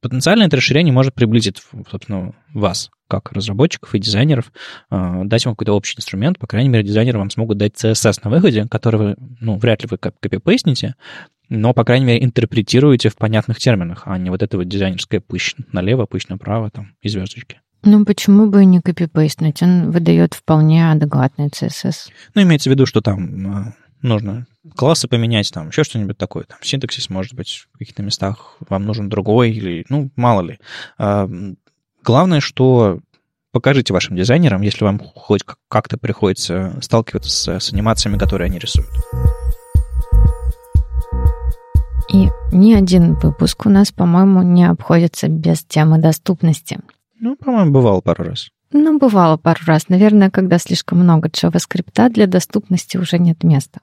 [0.00, 4.52] потенциально это расширение может приблизить, собственно, вас, как разработчиков и дизайнеров,
[4.90, 8.30] э, дать вам какой-то общий инструмент, по крайней мере, дизайнеры вам смогут дать CSS на
[8.30, 10.94] выходе, который вы, ну, вряд ли вы копипейстните,
[11.50, 15.54] но, по крайней мере, интерпретируете в понятных терминах, а не вот это вот дизайнерское пыщ
[15.72, 17.60] налево, пыщ направо, там, и звездочки.
[17.82, 19.62] Ну, почему бы не копипейстнуть?
[19.62, 22.10] Он выдает вполне адекватный CSS.
[22.34, 26.44] Ну, имеется в виду, что там э, нужно классы поменять, там, еще что-нибудь такое.
[26.44, 30.58] Там, синтаксис, может быть, в каких-то местах вам нужен другой, или, ну, мало ли.
[30.98, 31.28] А,
[32.04, 33.00] главное, что
[33.52, 38.90] покажите вашим дизайнерам, если вам хоть как-то приходится сталкиваться с, с анимациями, которые они рисуют.
[42.52, 46.80] Ни один выпуск у нас, по-моему, не обходится без темы доступности.
[47.18, 48.48] Ну, по-моему, бывало пару раз.
[48.72, 49.88] Ну, бывало пару раз.
[49.88, 53.80] Наверное, когда слишком много JavaScript, для доступности уже нет места.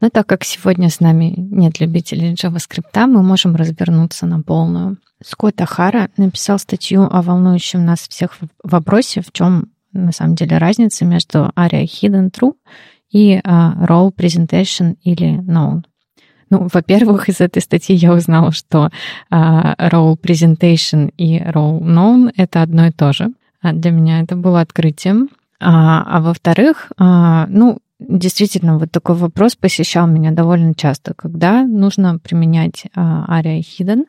[0.00, 4.98] Но так как сегодня с нами нет любителей JavaScript, мы можем развернуться на полную.
[5.24, 11.04] Скотт Ахара написал статью о волнующем нас всех вопросе, в чем на самом деле разница
[11.06, 12.52] между ARIA Hidden True
[13.10, 15.84] и uh, Role Presentation или Known.
[16.50, 18.90] Ну, во-первых, из этой статьи я узнала, что
[19.32, 23.30] uh, role presentation и role known— это одно и то же.
[23.60, 25.28] А для меня это было открытием.
[25.58, 32.18] А, а во-вторых, а, ну, действительно, вот такой вопрос посещал меня довольно часто, когда нужно
[32.18, 34.04] применять а, ARIA Hidden,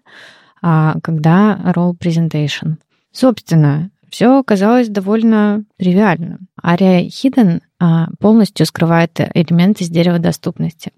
[0.61, 2.75] а когда Role Presentation.
[3.11, 6.39] Собственно, все оказалось довольно тривиально.
[6.61, 10.91] ARIA Hidden а, полностью скрывает элементы с дерева доступности.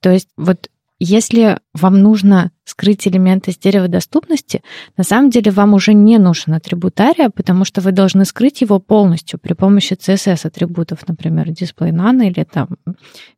[0.00, 4.62] То есть вот если вам нужно скрыть элементы с дерева доступности,
[4.96, 8.78] на самом деле вам уже не нужен атрибут ARIA, потому что вы должны скрыть его
[8.78, 12.68] полностью при помощи CSS атрибутов, например, Display None или там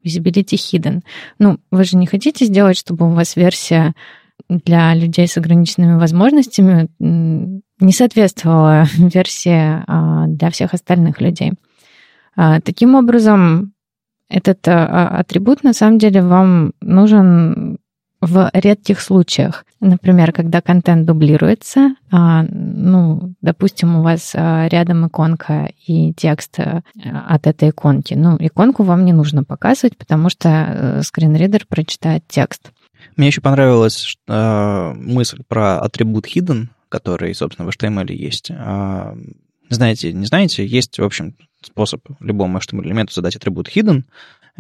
[0.04, 1.02] Visibility Hidden.
[1.38, 3.94] Ну, вы же не хотите сделать, чтобы у вас версия
[4.48, 11.52] для людей с ограниченными возможностями не соответствовала версии а, для всех остальных людей.
[12.36, 13.74] А, таким образом,
[14.30, 17.78] этот а, атрибут на самом деле вам нужен
[18.20, 19.64] в редких случаях.
[19.80, 28.12] Например, когда контент дублируется, ну, допустим, у вас рядом иконка и текст от этой иконки.
[28.12, 32.72] Ну, иконку вам не нужно показывать, потому что э, скринридер прочитает текст.
[33.16, 38.50] Мне еще понравилась э, мысль про атрибут hidden, который, собственно, в HTML есть.
[38.50, 39.14] Э,
[39.68, 44.04] знаете, не знаете, есть, в общем, способ любому HTML элементу задать атрибут hidden,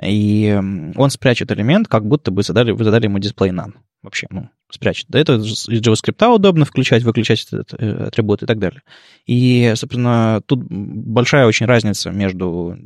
[0.02, 0.58] и
[0.96, 3.74] он спрячет элемент, как будто бы задали, вы задали ему display none.
[4.02, 5.06] Вообще, ну, спрячет.
[5.08, 8.82] Да, это из JavaScript удобно включать, выключать этот э, атрибут и так далее.
[9.26, 12.78] И, собственно, тут большая очень разница между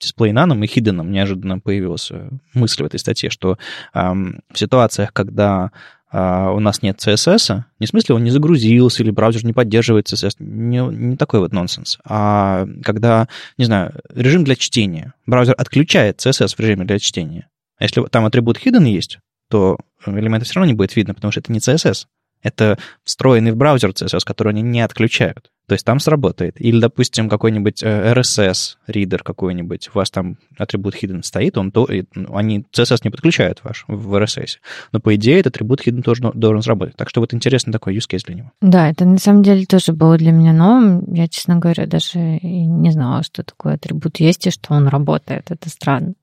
[0.00, 2.10] дисплейнаном и хиденом неожиданно появилась
[2.54, 3.58] мысль в этой статье, что
[3.94, 5.70] эм, в ситуациях, когда
[6.12, 10.06] э, у нас нет CSS, не в смысле он не загрузился или браузер не поддерживает
[10.06, 16.18] CSS, не, не такой вот нонсенс, а когда, не знаю, режим для чтения, браузер отключает
[16.18, 17.48] CSS в режиме для чтения.
[17.78, 19.18] А если там атрибут hidden есть,
[19.48, 22.06] то элементы все равно не будет видно, потому что это не CSS.
[22.42, 25.50] Это встроенный в браузер CSS, который они не отключают.
[25.70, 26.60] То есть там сработает.
[26.60, 31.88] Или, допустим, какой-нибудь э, RSS, ридер какой-нибудь, у вас там атрибут hidden стоит, он то,
[32.16, 34.58] ну, они CSS не подключают ваш в RSS.
[34.90, 36.96] Но, по идее, этот атрибут hidden тоже должен сработать.
[36.96, 38.50] Так что вот интересный такой use case для него.
[38.60, 41.04] Да, это на самом деле тоже было для меня новым.
[41.14, 45.52] Я, честно говоря, даже и не знала, что такой атрибут есть и что он работает.
[45.52, 46.14] Это странно.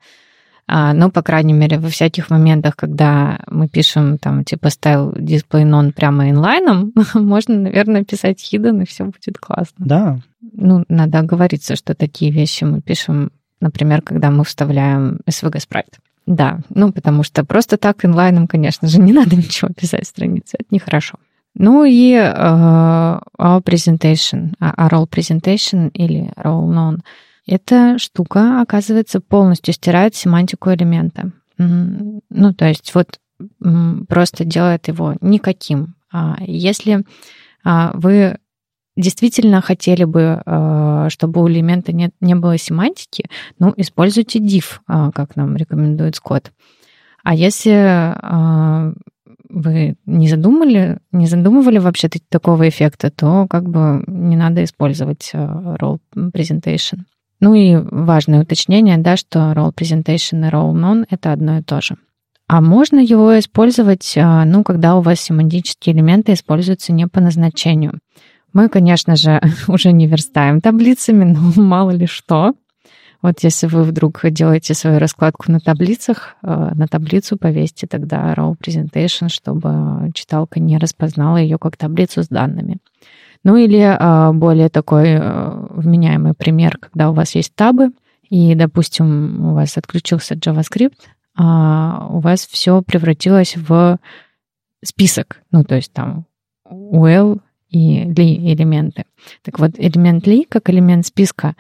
[0.69, 5.63] А, ну, по крайней мере, во всяких моментах, когда мы пишем там типа style display
[5.63, 9.73] non прямо инлайном, можно, наверное, писать hidden, и все будет классно.
[9.77, 10.19] Да.
[10.41, 15.99] Ну, надо оговориться, что такие вещи мы пишем, например, когда мы вставляем SVG Sprite.
[16.25, 20.58] Да, ну, потому что просто так инлайном, конечно же, не надо ничего писать в странице,
[20.60, 21.15] это нехорошо.
[21.56, 26.99] Ну и uh, our presentation, our role presentation или role known—
[27.47, 31.31] эта штука, оказывается, полностью стирает семантику элемента.
[31.57, 33.19] Ну, то есть вот
[34.07, 35.95] просто делает его никаким.
[36.12, 37.03] А если
[37.63, 38.38] а, вы
[38.95, 43.25] действительно хотели бы, а, чтобы у элемента не, не было семантики,
[43.60, 44.79] ну, используйте div,
[45.13, 46.51] как нам рекомендует Скотт.
[47.23, 48.15] А если
[49.49, 55.99] вы не задумали, не задумывали вообще такого эффекта, то как бы не надо использовать role
[56.15, 56.99] presentation.
[57.39, 61.82] Ну и важное уточнение, да, что role presentation и role known— это одно и то
[61.82, 61.95] же.
[62.47, 68.00] А можно его использовать, а, ну, когда у вас семантические элементы используются не по назначению.
[68.54, 72.54] Мы, конечно же, уже не верстаем таблицами, но мало ли что.
[73.21, 78.56] Вот если вы вдруг делаете свою раскладку на таблицах, а, на таблицу повесьте тогда role
[78.58, 82.78] presentation, чтобы читалка не распознала ее как таблицу с данными.
[83.43, 87.91] Ну или а, более такой а, вменяемый пример, когда у вас есть табы,
[88.30, 91.00] и, допустим, у вас отключился JavaScript,
[91.38, 94.00] а у вас все превратилось в
[94.84, 96.26] список, ну то есть там
[96.69, 99.06] UL и li элементы.
[99.43, 101.56] Так вот, элемент li как элемент списка,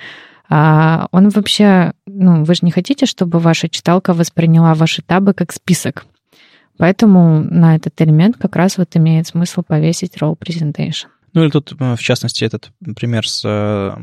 [0.49, 5.51] а он вообще, ну, вы же не хотите, чтобы ваша читалка восприняла ваши табы как
[5.51, 6.05] список.
[6.77, 11.07] Поэтому на этот элемент как раз вот имеет смысл повесить role presentation.
[11.33, 13.95] Ну или тут, э, в частности, этот пример с э,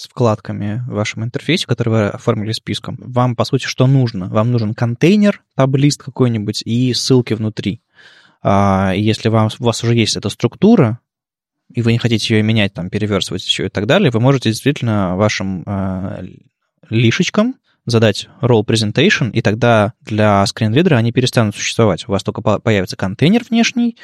[0.00, 2.96] с вкладками в вашем интерфейсе, который вы оформили списком.
[3.00, 4.28] Вам, по сути, что нужно?
[4.28, 7.82] Вам нужен контейнер, таблист какой-нибудь и ссылки внутри.
[8.42, 11.00] А если вам, у вас уже есть эта структура,
[11.74, 15.16] и вы не хотите ее менять, там, переверстывать еще и так далее, вы можете действительно
[15.16, 16.26] вашим э,
[16.88, 22.08] лишечкам задать role presentation, и тогда для скринридера они перестанут существовать.
[22.08, 23.98] У вас только появится контейнер внешний,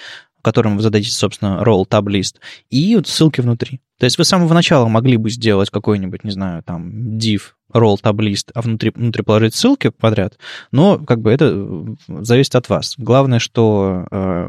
[0.47, 2.37] котором вы зададите, собственно, role tab list,
[2.71, 3.81] и вот ссылки внутри.
[3.99, 7.41] То есть вы с самого начала могли бы сделать какой-нибудь, не знаю, там, div,
[7.75, 10.39] role tab list, а внутри, внутри положить ссылки подряд,
[10.71, 12.95] но как бы это э, зависит от вас.
[12.97, 14.49] Главное, что э,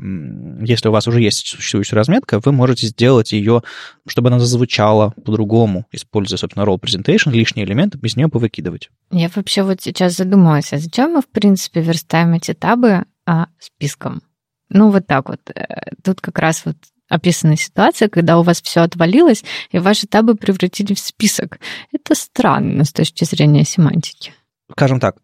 [0.61, 3.63] если у вас уже есть существующая разметка, вы можете сделать ее,
[4.07, 8.91] чтобы она зазвучала по-другому, используя, собственно, role presentation, лишние элементы, без нее повыкидывать.
[9.09, 14.21] Я вообще вот сейчас задумалась, а зачем мы, в принципе, верстаем эти табы а, списком?
[14.69, 15.41] Ну, вот так вот.
[15.53, 16.75] Э, тут как раз вот
[17.09, 21.59] описана ситуация, когда у вас все отвалилось, и ваши табы превратили в список.
[21.93, 24.33] Это странно с точки зрения семантики.
[24.71, 25.17] Скажем так,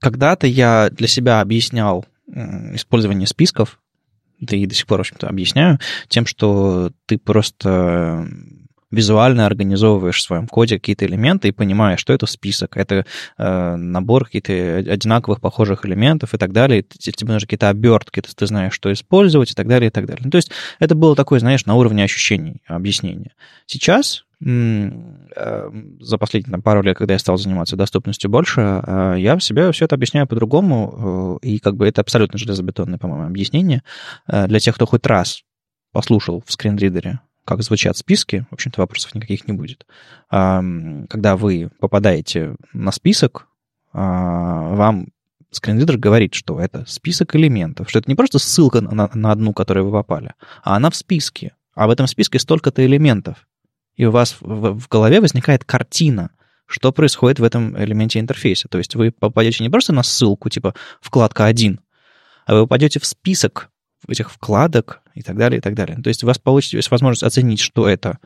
[0.00, 2.04] когда-то я для себя объяснял
[2.74, 3.80] использование списков,
[4.40, 5.78] да и до сих пор, в общем-то, объясняю,
[6.08, 8.26] тем, что ты просто
[8.90, 13.06] визуально организовываешь в своем коде какие-то элементы и понимаешь, что это список, это
[13.38, 16.82] э, набор каких-то одинаковых, похожих элементов и так далее.
[16.82, 20.22] Тебе нужны какие-то обертки, ты, ты знаешь, что использовать и так далее, и так далее.
[20.24, 23.32] Ну, то есть это было такое, знаешь, на уровне ощущений, объяснения.
[23.66, 25.70] Сейчас э,
[26.00, 29.84] за последние там, пару лет, когда я стал заниматься доступностью больше, э, я себе все
[29.84, 33.82] это объясняю по-другому, э, и как бы это абсолютно железобетонное, по-моему, объяснение
[34.26, 35.42] для тех, кто хоть раз
[35.92, 37.20] послушал в скринридере
[37.50, 39.84] как звучат списки, в общем-то, вопросов никаких не будет.
[40.28, 43.48] Когда вы попадаете на список,
[43.92, 45.08] а, вам
[45.50, 49.86] скринридер говорит, что это список элементов, что это не просто ссылка на, на одну, которую
[49.86, 51.56] вы попали, а она в списке.
[51.74, 53.48] А в этом списке столько-то элементов.
[53.96, 56.30] И у вас в, в голове возникает картина,
[56.66, 58.68] что происходит в этом элементе интерфейса.
[58.68, 61.80] То есть вы попадете не просто на ссылку, типа вкладка 1,
[62.46, 63.70] а вы попадете в список
[64.08, 65.98] этих вкладок и так далее, и так далее.
[66.02, 68.18] То есть у вас получится есть возможность оценить, что это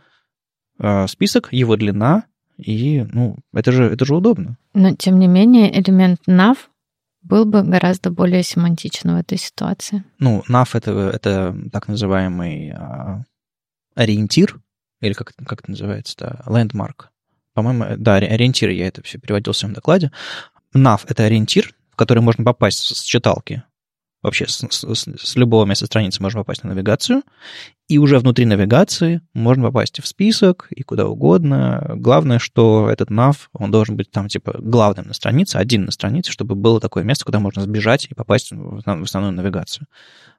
[0.78, 2.24] э, список, его длина,
[2.56, 4.56] и, ну, это же, это же удобно.
[4.74, 6.56] Но, тем не менее, элемент nav
[7.22, 10.04] был бы гораздо более семантичен в этой ситуации.
[10.18, 13.24] Ну, nav— это, это так называемый а,
[13.94, 14.60] ориентир,
[15.00, 17.06] или как, как это называется-то, landmark.
[17.54, 20.12] По-моему, да, ориентир, я это все переводил в своем докладе.
[20.74, 23.62] Nav— это ориентир, в который можно попасть с читалки
[24.24, 27.22] вообще с, с, с любого места страницы можно попасть на навигацию,
[27.88, 31.92] и уже внутри навигации можно попасть в список, и куда угодно.
[31.96, 36.32] Главное, что этот nav, он должен быть там типа главным на странице, один на странице,
[36.32, 39.86] чтобы было такое место, куда можно сбежать и попасть в основную навигацию.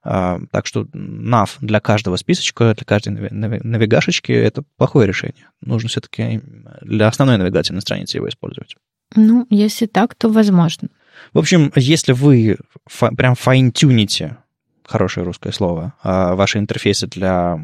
[0.04, 5.50] А, так что nav для каждого списочка, для каждой навигашечки— это плохое решение.
[5.62, 6.42] Нужно все-таки
[6.82, 8.76] для основной навигации на странице его использовать.
[9.16, 10.90] Ну, если так, то возможно.
[11.34, 14.38] В общем, если вы фа- прям файн-тюните,
[14.84, 17.60] хорошее русское слово, а, ваши интерфейсы для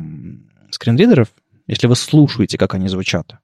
[0.71, 1.29] скринридеров,
[1.67, 3.35] если вы слушаете, как они звучат,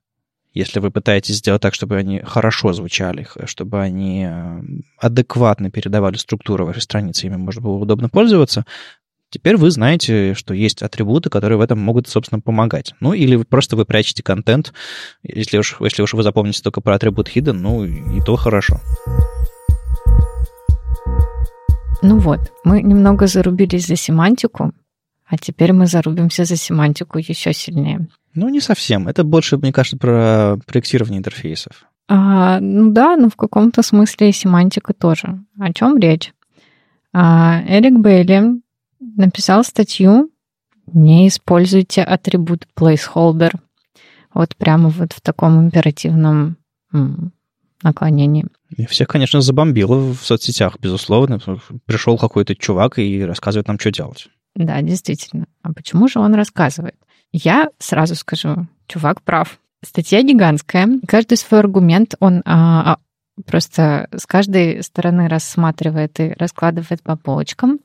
[0.54, 4.62] если вы пытаетесь сделать так, чтобы они хорошо звучали, чтобы они а,
[5.00, 8.66] адекватно передавали структуру вашей страницы, ими можно было удобно пользоваться,
[9.30, 12.96] теперь вы знаете, что есть атрибуты, которые в этом могут, собственно, помогать.
[13.00, 14.74] Ну, или просто вы прячете контент.
[15.22, 18.82] Если уж, если уж вы запомните только про атрибут hidden, ну, и то хорошо.
[22.02, 24.72] Ну вот, мы немного зарубились за семантику,
[25.26, 28.08] а теперь мы зарубимся за семантику еще сильнее.
[28.34, 29.08] Ну, не совсем.
[29.08, 31.88] Это больше, мне кажется, про проектирование интерфейсов.
[32.08, 35.44] А, ну да, но в каком-то смысле и семантика тоже.
[35.60, 36.34] О чем речь?
[37.14, 38.62] А, Эрик Бейли
[39.00, 40.30] написал статью
[40.86, 43.54] «Не используйте атрибут placeholder».
[44.34, 46.58] Вот прямо вот в таком императивном
[47.84, 48.46] наклонении.
[48.76, 51.40] И всех, конечно, забомбило в соцсетях, безусловно.
[51.86, 54.28] Пришел какой-то чувак и рассказывает нам, что делать.
[54.56, 55.46] Да, действительно.
[55.62, 56.96] А почему же он рассказывает?
[57.32, 59.60] Я сразу скажу, чувак прав.
[59.86, 60.88] Статья гигантская.
[61.08, 62.98] Каждый свой аргумент он а, а,
[63.46, 67.80] просто с каждой стороны рассматривает и раскладывает по полочкам.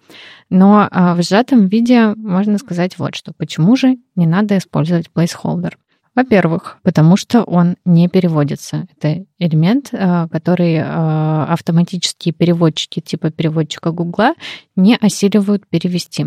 [0.49, 3.32] Но а, в сжатом виде можно сказать вот что.
[3.36, 5.74] Почему же не надо использовать placeholder?
[6.14, 8.86] Во-первых, потому что он не переводится.
[8.96, 14.34] Это элемент, э, который э, автоматические переводчики типа переводчика Гугла
[14.76, 16.26] не осиливают перевести.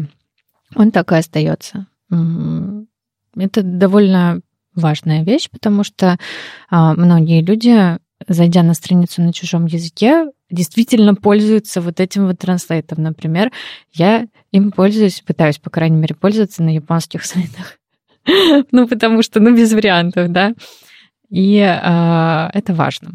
[0.75, 1.87] Он так и остается.
[3.37, 4.41] Это довольно
[4.73, 6.17] важная вещь, потому что
[6.69, 13.01] а, многие люди, зайдя на страницу на чужом языке, действительно пользуются вот этим вот транслейтом.
[13.03, 13.51] Например,
[13.93, 17.77] я им пользуюсь, пытаюсь, по крайней мере, пользоваться на японских сайтах.
[18.71, 20.53] ну, потому что, ну, без вариантов, да.
[21.29, 23.11] И э, это важно.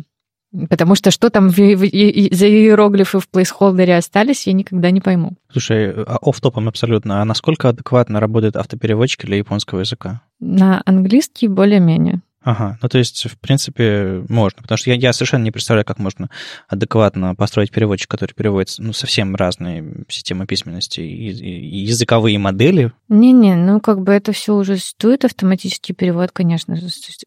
[0.68, 5.00] Потому что что там в, в, в, за иероглифы в плейсхолдере остались, я никогда не
[5.00, 5.34] пойму.
[5.52, 7.22] Слушай, а оф-топом абсолютно.
[7.22, 10.22] А насколько адекватно работает автопереводчик для японского языка?
[10.40, 12.22] На английский более-менее.
[12.42, 14.62] Ага, ну то есть, в принципе, можно.
[14.62, 16.30] Потому что я, я совершенно не представляю, как можно
[16.68, 22.92] адекватно построить переводчик, который переводит ну, совсем разные системы письменности и, и языковые модели.
[23.08, 26.78] Не-не, ну как бы это все уже существует, автоматический перевод, конечно,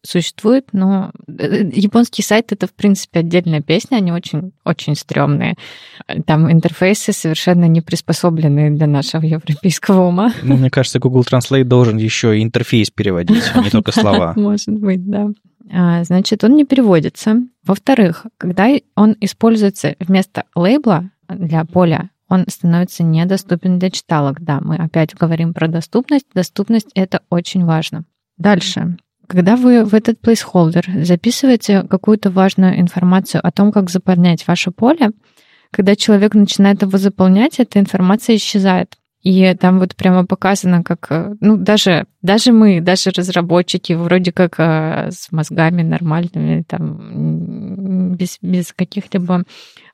[0.02, 5.54] существует, но э, японский сайт это, в принципе, отдельная песня, они очень, очень стрёмные.
[6.26, 10.32] Там интерфейсы совершенно не приспособлены для нашего европейского ума.
[10.42, 14.32] Ну, мне кажется, Google Translate должен еще и интерфейс переводить, а не только слова.
[14.36, 15.30] Может быть да.
[15.72, 17.42] А, значит, он не переводится.
[17.64, 24.42] Во-вторых, когда он используется вместо лейбла для поля, он становится недоступен для читалок.
[24.42, 26.26] Да, мы опять говорим про доступность.
[26.34, 28.04] Доступность— это очень важно.
[28.36, 28.96] Дальше.
[29.26, 35.12] Когда вы в этот placeholder записываете какую-то важную информацию о том, как заполнять ваше поле,
[35.70, 38.96] когда человек начинает его заполнять, эта информация исчезает.
[39.24, 44.56] И там вот прямо показано, как, э, ну, даже, даже мы, даже разработчики, вроде как
[44.58, 49.44] э, с мозгами нормальными, там, без, без каких-либо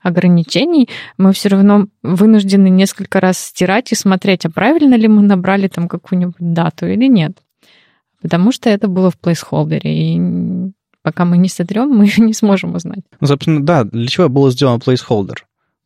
[0.03, 5.69] ограничений, мы все равно вынуждены несколько раз стирать и смотреть, а правильно ли мы набрали
[5.69, 7.39] там какую-нибудь дату или нет.
[8.21, 10.21] Потому что это было в плейсхолдере, и
[11.03, 13.05] пока мы не сотрем, мы не сможем узнать.
[13.21, 15.37] Ну, собственно, да, для чего был сделан placeholder?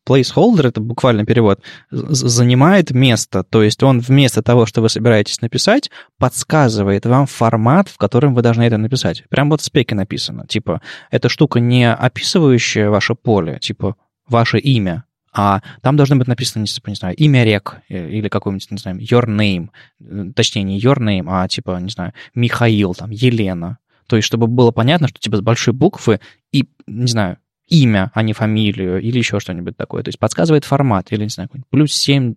[0.05, 5.89] Placeholder, это буквально перевод, занимает место, то есть он вместо того, что вы собираетесь написать,
[6.17, 9.23] подсказывает вам формат, в котором вы должны это написать.
[9.29, 10.81] Прям вот в спеке написано, типа,
[11.11, 13.95] эта штука не описывающая ваше поле, типа,
[14.27, 15.05] ваше имя,
[15.37, 18.97] а там должно быть написано, не, не знаю, имя рек э, или какой-нибудь, не знаю,
[18.99, 19.67] your name,
[19.99, 23.79] э, точнее, не your name, а типа, не знаю, Михаил, там, Елена.
[24.07, 26.21] То есть, чтобы было понятно, что типа с большой буквы
[26.53, 27.37] и, не знаю,
[27.67, 30.03] имя, а не фамилию или еще что-нибудь такое.
[30.03, 32.35] То есть подсказывает формат или, не знаю, плюс 7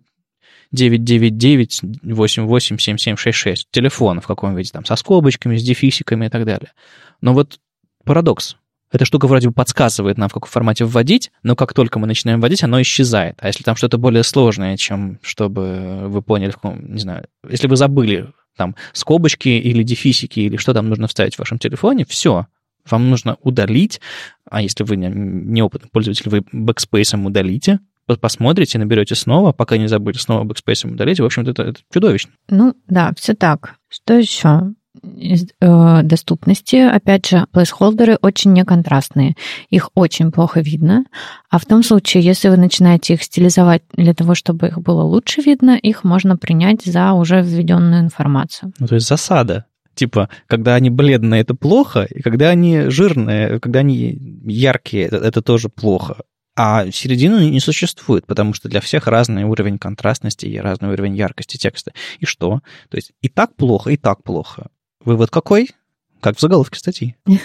[0.71, 6.71] 999 88 7766 телефон в каком виде, там, со скобочками, с дефисиками и так далее.
[7.21, 7.59] Но вот
[8.03, 8.55] парадокс.
[8.91, 12.41] Эта штука вроде бы подсказывает нам, в каком формате вводить, но как только мы начинаем
[12.41, 13.35] вводить, оно исчезает.
[13.39, 17.67] А если там что-то более сложное, чем чтобы вы поняли, в каком, не знаю, если
[17.67, 22.47] вы забыли там скобочки или дефисики или что там нужно вставить в вашем телефоне, все,
[22.89, 24.01] вам нужно удалить,
[24.49, 27.79] а если вы неопытный пользователь, вы бэкспейсом удалите,
[28.21, 31.21] посмотрите, наберете снова, пока не забыли, снова бэкспейсом удалите.
[31.21, 32.31] В общем-то, это, это чудовищно.
[32.49, 33.75] Ну, да, все так.
[33.89, 34.73] Что еще?
[35.03, 39.35] из э, доступности, опять же, плейсхолдеры очень неконтрастные.
[39.69, 41.05] Их очень плохо видно.
[41.49, 45.41] А в том случае, если вы начинаете их стилизовать для того, чтобы их было лучше
[45.41, 48.73] видно, их можно принять за уже введенную информацию.
[48.79, 49.65] Ну, то есть засада.
[49.95, 55.41] Типа, когда они бледные, это плохо, и когда они жирные, когда они яркие, это, это
[55.41, 56.23] тоже плохо.
[56.55, 61.57] А середины не существует, потому что для всех разный уровень контрастности и разный уровень яркости
[61.57, 61.93] текста.
[62.19, 62.61] И что?
[62.89, 64.69] То есть и так плохо, и так плохо.
[65.03, 65.69] Вывод какой?
[66.19, 67.15] Как в заголовке статьи.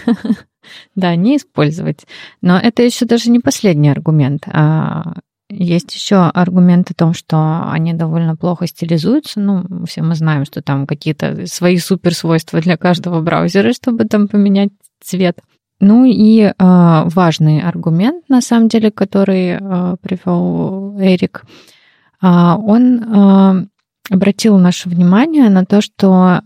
[0.95, 2.07] Да, не использовать.
[2.40, 4.45] Но это еще даже не последний аргумент.
[4.47, 5.16] А
[5.57, 9.41] есть еще аргумент о том, что они довольно плохо стилизуются.
[9.41, 14.71] Ну, все мы знаем, что там какие-то свои суперсвойства для каждого браузера, чтобы там поменять
[15.01, 15.39] цвет.
[15.81, 21.45] Ну и э, важный аргумент, на самом деле, который э, привел Эрик,
[22.23, 23.67] э, он э,
[24.11, 26.43] обратил наше внимание на то, что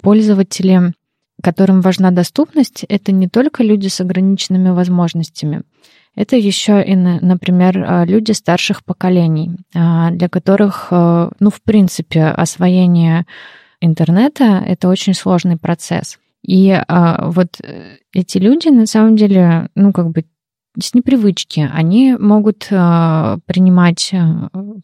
[0.00, 0.94] пользователи,
[1.42, 5.62] которым важна доступность, это не только люди с ограниченными возможностями.
[6.16, 12.24] Это еще и, например, а, люди старших поколений, а, для которых, а, ну, в принципе,
[12.24, 13.26] освоение
[13.82, 16.18] интернета— это очень сложный процесс.
[16.42, 20.24] И вот э, эти люди, на самом деле, ну, как бы
[20.80, 24.12] с непривычки, они могут принимать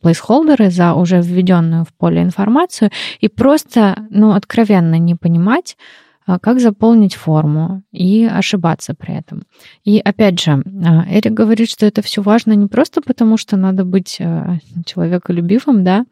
[0.01, 6.61] плейсхолдеры за уже введенную в поле информацию и просто, ну, откровенно не понимать, а, как
[6.61, 9.43] заполнить форму и ошибаться при этом.
[9.85, 13.85] И опять же, а, Эрик говорит, что это все важно не просто потому, что надо
[13.85, 16.07] быть а, человеколюбивым, да,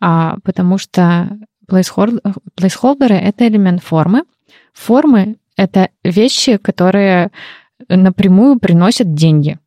[0.00, 4.24] а потому что плейсхолдеры— это элемент формы.
[4.72, 7.30] Формы— это вещи, которые
[7.88, 9.58] напрямую приносят деньги.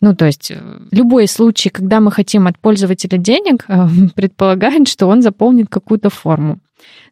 [0.00, 0.56] Ну, то есть э,
[0.90, 3.66] любой случай, когда мы хотим от пользователя денег,
[4.14, 6.58] предполагает, что он заполнит какую-то форму.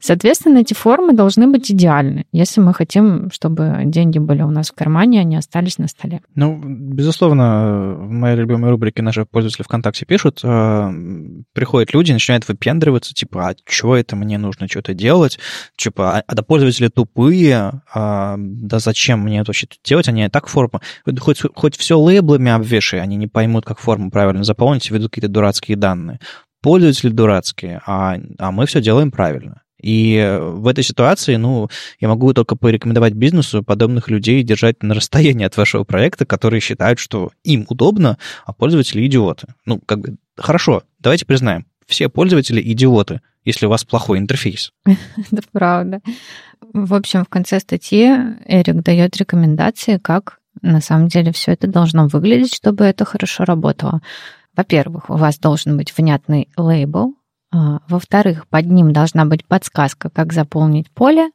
[0.00, 4.74] Соответственно, эти формы должны быть идеальны, если мы хотим, чтобы деньги были у нас в
[4.74, 6.20] кармане, а не остались на столе.
[6.34, 10.90] Ну, безусловно, в моей любимой рубрике наши пользователи ВКонтакте пишут, э,
[11.52, 15.38] приходят люди, начинают выпендриваться, типа, а что это мне нужно что-то делать?
[15.76, 20.08] Типа, а, а да пользователи тупые, а, да зачем мне это вообще делать?
[20.08, 20.80] Они так форму,
[21.18, 25.76] хоть, хоть все лейблами обвешай, они не поймут, как форму правильно заполнить, ведут какие-то дурацкие
[25.76, 26.20] данные
[26.64, 29.60] пользователи дурацкие, а, а мы все делаем правильно.
[29.82, 31.68] И в этой ситуации, ну,
[32.00, 36.98] я могу только порекомендовать бизнесу подобных людей держать на расстоянии от вашего проекта, которые считают,
[36.98, 39.48] что им удобно, а пользователи идиоты.
[39.66, 44.72] Ну, как бы, хорошо, давайте признаем, все пользователи идиоты, если у вас плохой интерфейс.
[44.86, 46.00] Это правда.
[46.72, 48.06] В общем, в конце статьи
[48.46, 54.00] Эрик дает рекомендации, как на самом деле все это должно выглядеть, чтобы это хорошо работало.
[54.56, 57.14] Во-первых, у вас должен быть внятный лейбл.
[57.52, 61.30] А, во-вторых, под ним должна быть подсказка, как заполнить поле.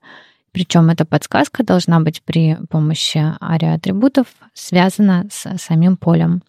[0.51, 6.41] Причем эта подсказка должна быть при помощи ариа-атрибутов связана с самим полем.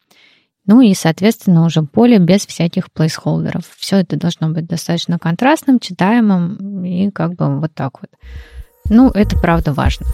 [0.66, 3.64] Ну и, соответственно, уже поле без всяких плейсхолдеров.
[3.76, 8.10] Все это должно быть достаточно контрастным, читаемым и как бы вот так вот.
[8.88, 10.06] Ну, это правда важно.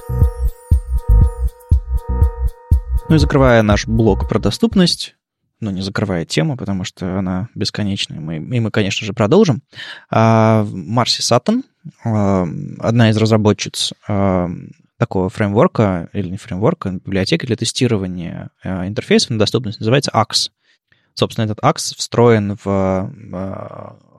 [3.09, 5.16] Ну и закрывая наш блок про доступность,
[5.61, 9.63] ну, не закрывая тему, потому что она бесконечная, мы, и мы, конечно же, продолжим.
[10.11, 11.65] А, Марси Саттон,
[12.05, 12.47] а,
[12.79, 14.49] одна из разработчиц а,
[14.99, 20.51] такого фреймворка, или не фреймворка, библиотека для тестирования интерфейсов на доступность, называется AX.
[21.19, 23.11] Собственно, этот AX встроен в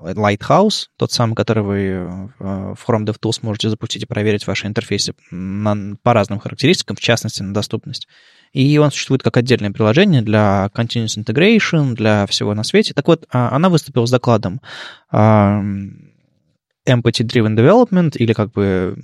[0.04, 5.96] Lighthouse, тот самый, который вы в Chrome DevTools можете запустить и проверить ваши интерфейсы на,
[6.02, 8.08] по разным характеристикам, в частности, на доступность.
[8.52, 12.96] И он существует как отдельное приложение для Continuous Integration, для всего на свете.
[12.96, 14.62] Так вот, а, она выступила с докладом
[15.14, 15.86] Empathy
[16.88, 18.98] Driven Development, или как бы,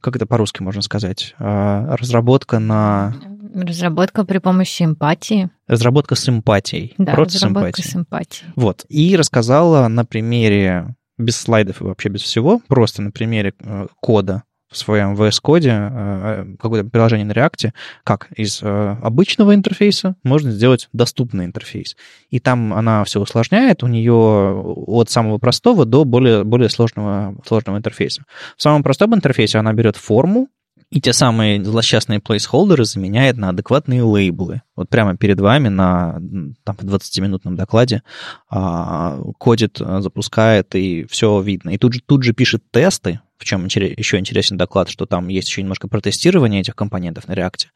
[0.00, 3.16] как это по-русски можно сказать, а, разработка на...
[3.54, 5.50] Разработка при помощи эмпатии.
[5.66, 6.94] Разработка с эмпатией.
[6.98, 7.88] Да, Процесс разработка эмпатии.
[7.88, 8.52] с эмпатией.
[8.56, 8.84] Вот.
[8.88, 14.42] И рассказала на примере без слайдов и вообще без всего, просто на примере э, кода
[14.70, 17.72] в своем VS-коде э, э, какое-то приложение на React,
[18.04, 21.96] как из обычного интерфейса можно сделать доступный интерфейс.
[22.30, 27.76] И там она все усложняет, у нее от самого простого до более, более сложного, сложного
[27.76, 28.24] интерфейса.
[28.56, 30.48] В самом простом интерфейсе она берет форму,
[30.92, 34.60] и те самые злосчастные плейсхолдеры заменяет на адекватные лейблы.
[34.76, 36.20] Вот прямо перед вами на
[36.64, 38.02] там, 20-минутном докладе
[38.50, 41.70] а, кодит, запускает, и все видно.
[41.70, 45.48] И тут же, тут же пишет тесты, в чем еще интересен доклад, что там есть
[45.48, 47.68] еще немножко протестирования этих компонентов на React.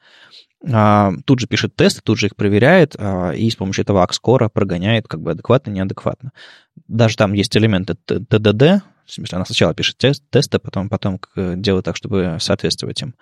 [0.71, 4.47] А, тут же пишет тесты, тут же их проверяет, а, и с помощью этого Axcore
[4.49, 6.33] прогоняет как бы адекватно, неадекватно.
[6.87, 8.81] Даже там есть элементы TDD,
[9.31, 13.15] она сначала пишет тест, тесты, потом, потом делает так, чтобы соответствовать им.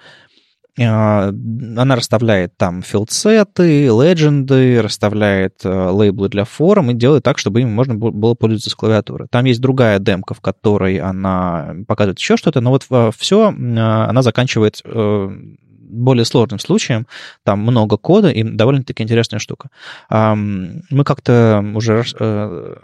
[0.77, 7.61] А, она расставляет там филдсеты, легенды, расставляет э, лейблы для форм и делает так, чтобы
[7.61, 9.27] им можно было пользоваться с клавиатуры.
[9.29, 14.81] Там есть другая демка, в которой она показывает еще что-то, но вот все она заканчивает
[14.83, 15.29] э,
[15.69, 17.07] более сложным случаем,
[17.43, 19.69] там много кода и довольно-таки интересная штука.
[20.09, 22.75] Мы как-то уже э,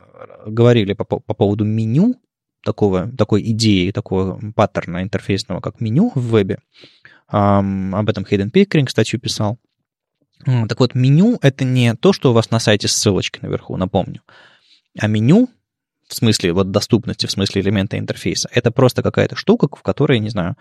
[0.45, 2.15] говорили по, по поводу меню,
[2.63, 6.59] такого, такой идеи, такого паттерна интерфейсного, как меню в вебе.
[7.27, 9.57] Об этом Хейден Пикеринг статью писал.
[10.43, 14.21] Так вот, меню— это не то, что у вас на сайте с ссылочкой наверху, напомню.
[14.99, 15.49] А меню,
[16.07, 20.29] в смысле вот доступности, в смысле элемента интерфейса, это просто какая-то штука, в которой, не
[20.29, 20.57] знаю,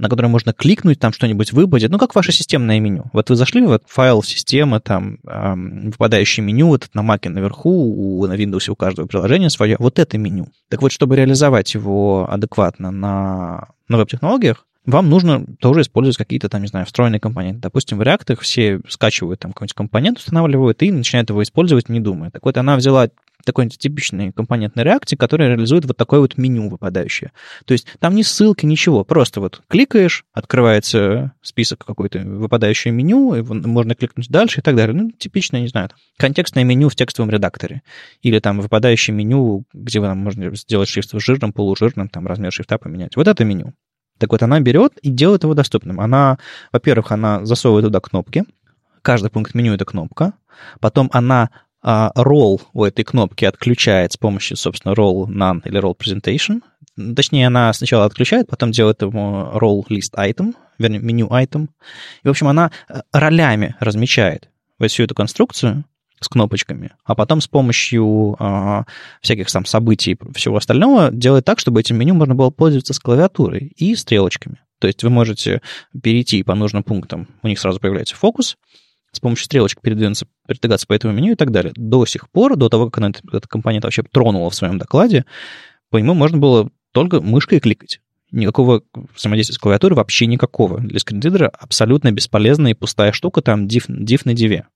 [0.00, 3.04] на которой можно кликнуть, там что-нибудь выпадет, ну, как ваше системное меню.
[3.12, 8.26] Вот вы зашли в файл системы, там, эм, выпадающее меню, вот на Mac наверху, у,
[8.26, 10.48] на Windows у каждого приложения свое, вот это меню.
[10.70, 16.62] Так вот, чтобы реализовать его адекватно на, на веб-технологиях, вам нужно тоже использовать какие-то там,
[16.62, 17.60] не знаю, встроенные компоненты.
[17.60, 22.30] Допустим, в React все скачивают там какой-нибудь компонент, устанавливают и начинают его использовать, не думая.
[22.30, 23.08] Так вот, она взяла
[23.44, 27.32] такой типичный компонент на React, который реализует вот такое вот меню выпадающее.
[27.64, 33.94] То есть там ни ссылки, ничего, просто вот кликаешь, открывается список какой-то выпадающее меню, можно
[33.94, 34.94] кликнуть дальше и так далее.
[34.94, 37.82] Ну, типичное, не знаю, контекстное меню в текстовом редакторе.
[38.22, 42.78] Или там выпадающее меню, где вы там можно сделать шрифт жирным, полужирным, там размер шрифта
[42.78, 43.16] поменять.
[43.16, 43.74] Вот это меню.
[44.20, 45.98] Так вот, она берет и делает его доступным.
[45.98, 46.38] Она,
[46.72, 48.44] во-первых, она засовывает туда кнопки.
[49.00, 50.34] Каждый пункт меню— это кнопка.
[50.78, 51.48] Потом она
[51.82, 56.60] а, ролл у этой кнопки отключает с помощью, собственно, roll none или roll presentation.
[57.16, 61.68] Точнее, она сначала отключает, потом делает ему roll list item, вернее, меню item.
[62.22, 64.50] И, в общем, она э, ролями размечает
[64.86, 65.84] всю эту конструкцию,
[66.20, 68.84] с кнопочками, а потом с помощью э,
[69.22, 72.98] всяких там событий и всего остального делать так, чтобы этим меню можно было пользоваться с
[72.98, 74.60] клавиатурой и стрелочками.
[74.78, 75.62] То есть вы можете
[76.02, 78.56] перейти по нужным пунктам, у них сразу появляется фокус,
[79.12, 81.72] с помощью стрелочек передвинуться, передвигаться по этому меню и так далее.
[81.74, 85.24] До сих пор, до того, как она этот компонент вообще тронула в своем докладе,
[85.90, 88.00] по нему можно было только мышкой кликать.
[88.30, 88.82] Никакого
[89.16, 90.78] взаимодействия с клавиатурой вообще никакого.
[90.80, 94.66] Для скринридера абсолютно бесполезная и пустая штука, там div, div на диве.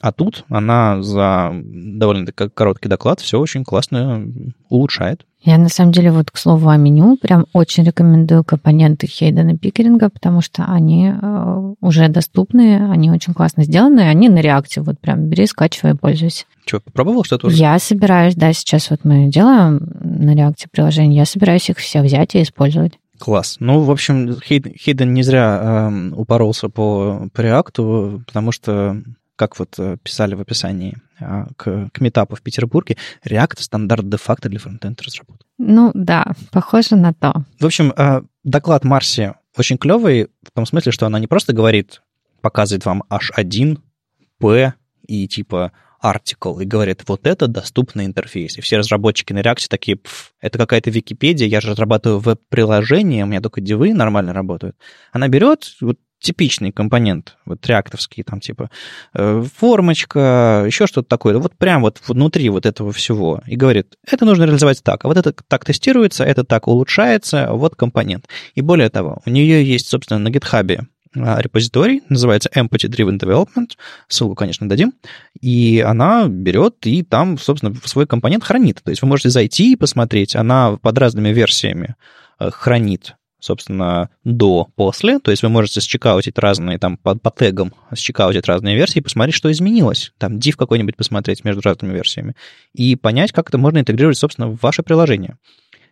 [0.00, 4.26] А тут она за довольно короткий доклад все очень классно
[4.68, 5.24] улучшает.
[5.40, 10.10] Я на самом деле вот к слову о меню прям очень рекомендую компоненты Хейдена Пикеринга,
[10.10, 14.80] потому что они э, уже доступны, они очень классно сделаны, они на реакте.
[14.80, 16.44] Вот прям бери, скачивай пользуйся.
[16.66, 21.70] Что, попробовал что-то Я собираюсь, да, сейчас вот мы делаем на реакте приложение, я собираюсь
[21.70, 22.98] их все взять и использовать.
[23.18, 23.56] Класс.
[23.58, 29.02] Ну, в общем, Хейден не зря э, упоролся по, по реакту, потому что
[29.38, 34.48] как вот э, писали в описании а, к, к метапу в Петербурге, React— стандарт де-факто
[34.48, 35.46] для фронтенд разработки.
[35.58, 37.44] Ну да, похоже на то.
[37.60, 42.02] В общем, а, доклад Марси очень клевый в том смысле, что она не просто говорит,
[42.40, 43.78] показывает вам H1,
[44.38, 44.74] P
[45.06, 45.72] и типа
[46.02, 48.58] article и говорит, вот это доступный интерфейс.
[48.58, 49.98] И все разработчики на React такие,
[50.40, 54.76] это какая-то Википедия, я же разрабатываю веб-приложение, у меня только дивы нормально работают.
[55.12, 58.70] Она берет вот типичный компонент, вот реактовский, там типа
[59.14, 64.24] э, формочка, еще что-то такое, вот прям вот внутри вот этого всего, и говорит, это
[64.24, 68.28] нужно реализовать так, а вот это так тестируется, это так улучшается, вот компонент.
[68.54, 73.70] И более того, у нее есть, собственно, на GitHub а, репозиторий, называется Empathy Driven Development,
[74.08, 74.92] ссылку, конечно, дадим,
[75.40, 78.82] и она берет и там, собственно, свой компонент хранит.
[78.82, 81.94] То есть вы можете зайти и посмотреть, она под разными версиями
[82.38, 85.18] э, хранит собственно, до, после.
[85.18, 89.34] То есть вы можете счекаутить разные, там, по, по тегам счекаутить разные версии и посмотреть,
[89.34, 90.12] что изменилось.
[90.18, 92.34] Там div какой-нибудь посмотреть между разными версиями.
[92.74, 95.36] И понять, как это можно интегрировать, собственно, в ваше приложение.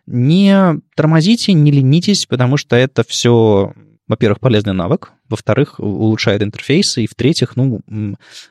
[0.05, 3.73] Не тормозите, не ленитесь, потому что это все
[4.07, 7.81] во-первых, полезный навык, во-вторых, улучшает интерфейсы, и в-третьих, ну,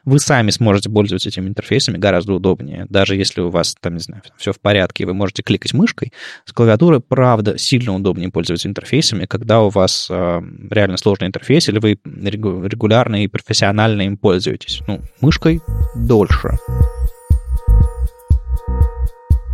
[0.05, 2.87] вы сами сможете пользоваться этими интерфейсами гораздо удобнее.
[2.91, 6.13] Даже если у вас, там, не знаю, все в порядке, вы можете кликать мышкой,
[6.45, 11.79] с клавиатуры, правда, сильно удобнее пользоваться интерфейсами, когда у вас э, реально сложный интерфейс, или
[11.79, 14.83] вы регулярно и профессионально им пользуетесь.
[14.87, 15.63] Ну, мышкой
[15.95, 16.59] дольше.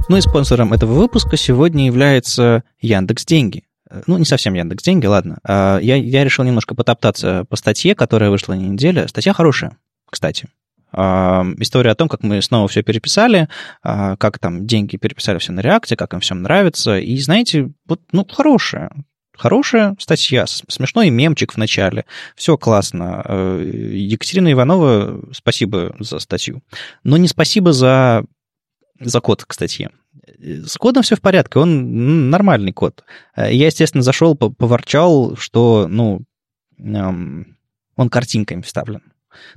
[0.08, 3.62] Ну и спонсором этого выпуска сегодня является Яндекс Деньги
[4.06, 5.38] ну, не совсем Яндекс Деньги, ладно.
[5.44, 9.08] А, я, я решил немножко потоптаться по статье, которая вышла на неделе.
[9.08, 9.76] Статья хорошая,
[10.08, 10.48] кстати.
[10.92, 13.48] А, история о том, как мы снова все переписали,
[13.82, 16.98] а, как там деньги переписали все на реакте, как им всем нравится.
[16.98, 18.90] И знаете, вот, ну, хорошая.
[19.34, 22.04] Хорошая статья, смешной мемчик в начале.
[22.36, 23.24] Все классно.
[23.62, 26.62] Екатерина Иванова, спасибо за статью.
[27.02, 28.24] Но не спасибо за,
[29.00, 29.90] за код к статье.
[30.38, 33.04] С кодом все в порядке, он нормальный код.
[33.36, 36.22] Э, я, естественно, зашел, поворчал, что, ну,
[36.78, 39.02] он картинками вставлен.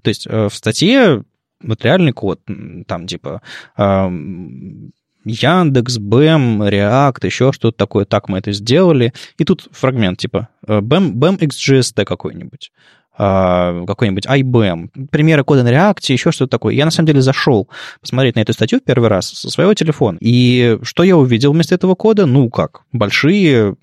[0.02, 1.24] То есть э, в статье
[1.62, 2.42] вот реальный код,
[2.88, 3.42] там типа
[5.26, 9.14] Яндекс, Бэм, React, еще что-то такое, так мы это сделали.
[9.38, 12.72] И тут фрагмент типа BAM, BAM XGST какой-нибудь.
[13.18, 16.74] А, какой-нибудь IBM, примеры кода на React, еще что-то такое.
[16.74, 17.70] Я, на самом деле, зашел
[18.02, 20.18] посмотреть на эту статью в первый раз со своего телефона.
[20.20, 22.26] И что я увидел вместо этого кода?
[22.26, 22.82] Ну, как?
[22.92, 23.76] Большие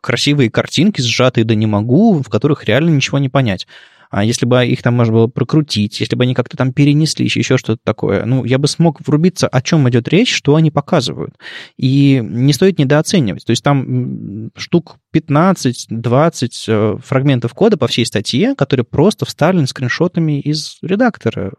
[0.00, 3.66] красивые картинки, сжатые да не могу, в которых реально ничего не понять.
[4.12, 7.56] А если бы их там можно было прокрутить, если бы они как-то там перенеслись, еще
[7.56, 11.34] что-то такое, ну, я бы смог врубиться, о чем идет речь, что они показывают.
[11.78, 13.46] И не стоит недооценивать.
[13.46, 20.40] То есть там штук 15-20 э, фрагментов кода по всей статье, которые просто вставлены скриншотами
[20.40, 21.54] из редактора.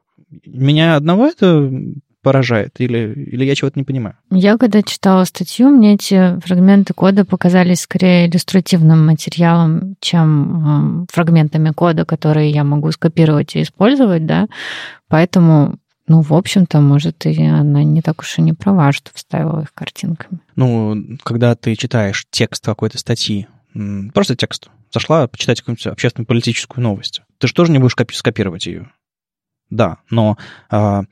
[0.46, 1.72] Меня одного это
[2.24, 2.80] поражает?
[2.80, 4.16] Или, или я чего-то не понимаю?
[4.32, 11.70] Я когда читала статью, мне эти фрагменты кода показались скорее иллюстративным материалом, чем э, фрагментами
[11.72, 14.48] кода, которые я могу скопировать и использовать, да.
[15.10, 19.62] Поэтому ну, в общем-то, может, и она не так уж и не права, что вставила
[19.62, 20.40] их картинками.
[20.56, 23.48] Ну, когда ты читаешь текст какой-то статьи,
[24.14, 28.90] просто текст, зашла почитать какую-нибудь общественно-политическую новость, ты же тоже не будешь скопировать ее.
[29.70, 30.38] Да, но
[30.70, 31.04] а,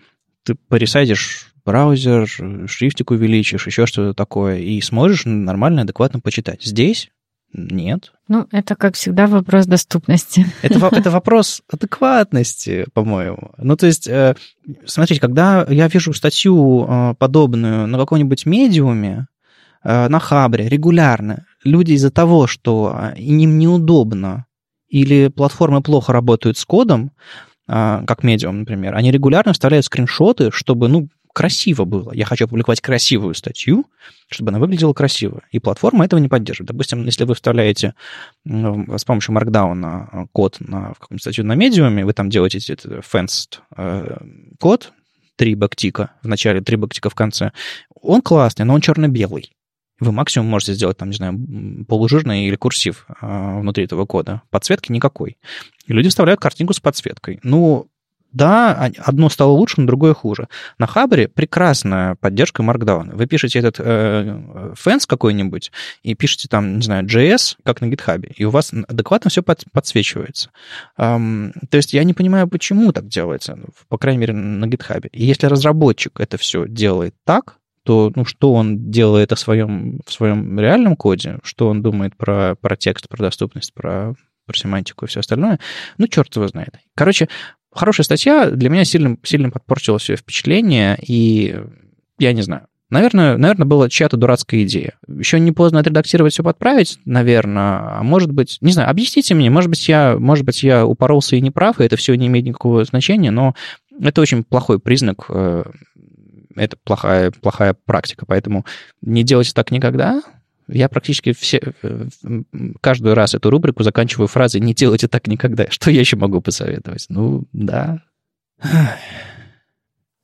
[0.44, 2.28] ты поресайдишь браузер,
[2.68, 6.64] шрифтик увеличишь, еще что-то такое, и сможешь нормально, адекватно почитать.
[6.64, 7.10] Здесь
[7.54, 8.14] нет.
[8.28, 10.46] Ну, это, как всегда, вопрос доступности.
[10.62, 13.52] Это, это вопрос адекватности, по-моему.
[13.58, 14.36] Ну, то есть, э,
[14.86, 19.28] смотрите, когда я вижу статью э, подобную на каком-нибудь медиуме,
[19.84, 24.46] э, на Хабре регулярно, люди из-за того, что им неудобно
[24.88, 27.12] или платформы плохо работают с кодом,
[27.72, 32.12] как медиум, например, они регулярно вставляют скриншоты, чтобы, ну, красиво было.
[32.14, 33.86] Я хочу опубликовать красивую статью,
[34.28, 35.42] чтобы она выглядела красиво.
[35.52, 36.68] И платформа этого не поддерживает.
[36.68, 37.94] Допустим, если вы вставляете
[38.46, 43.60] с помощью Markdown а, код на, какую-нибудь статью на медиуме, вы там делаете этот fenced
[43.78, 44.18] э,
[44.60, 44.92] код,
[45.38, 47.54] три бактика в начале, три бактика в конце,
[48.02, 49.54] он классный, но он черно-белый
[50.02, 51.40] вы максимум можете сделать, там, не знаю,
[51.88, 54.42] полужирный или курсив э, внутри этого кода.
[54.50, 55.38] Подсветки никакой.
[55.86, 57.40] И люди вставляют картинку с подсветкой.
[57.44, 57.88] Ну,
[58.34, 60.48] Да, одно стало лучше, но другое хуже.
[60.80, 63.14] На Хабре прекрасная поддержка Markdown.
[63.14, 65.72] Вы пишете этот э, fence какой-нибудь
[66.02, 69.66] и пишете там, не знаю, JS, как на GitHub, и у вас адекватно все под,
[69.74, 70.50] подсвечивается.
[70.98, 75.10] Эм, то есть я не понимаю, почему так делается, по крайней мере, на GitHub.
[75.12, 80.12] И если разработчик это все делает так, то ну, что он делает о своем, в
[80.12, 84.14] своем реальном коде, что он думает про, про текст, про доступность, про,
[84.46, 85.60] про семантику и все остальное,
[85.98, 86.76] ну, черт его знает.
[86.96, 87.28] Короче,
[87.72, 91.56] хорошая статья для меня сильно, сильно подпортила все впечатление, и
[92.20, 92.68] я не знаю.
[92.92, 94.96] Наверное, наверное, была чья-то дурацкая идея.
[95.08, 98.00] Еще не поздно отредактировать, все подправить, наверное.
[98.00, 101.42] А может быть, не знаю, объясните мне, может быть, я, может быть, я упоролся и
[101.42, 103.56] не прав, и это все не имеет никакого значения, но
[103.98, 105.64] это очень плохой признак э,
[106.56, 108.66] это плохая, плохая практика, поэтому
[109.02, 110.22] не делайте так никогда.
[110.68, 112.08] Я практически все, э,
[112.80, 115.66] каждый раз эту рубрику заканчиваю фразой «не делайте так никогда».
[115.70, 117.06] Что я еще могу посоветовать?
[117.10, 118.02] Ну, да.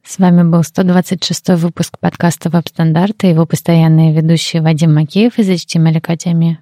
[0.04, 5.98] С вами был 126 выпуск подкаста «Веб-стандарты» и его постоянные ведущие Вадим Макеев из HTML
[5.98, 6.60] Академии.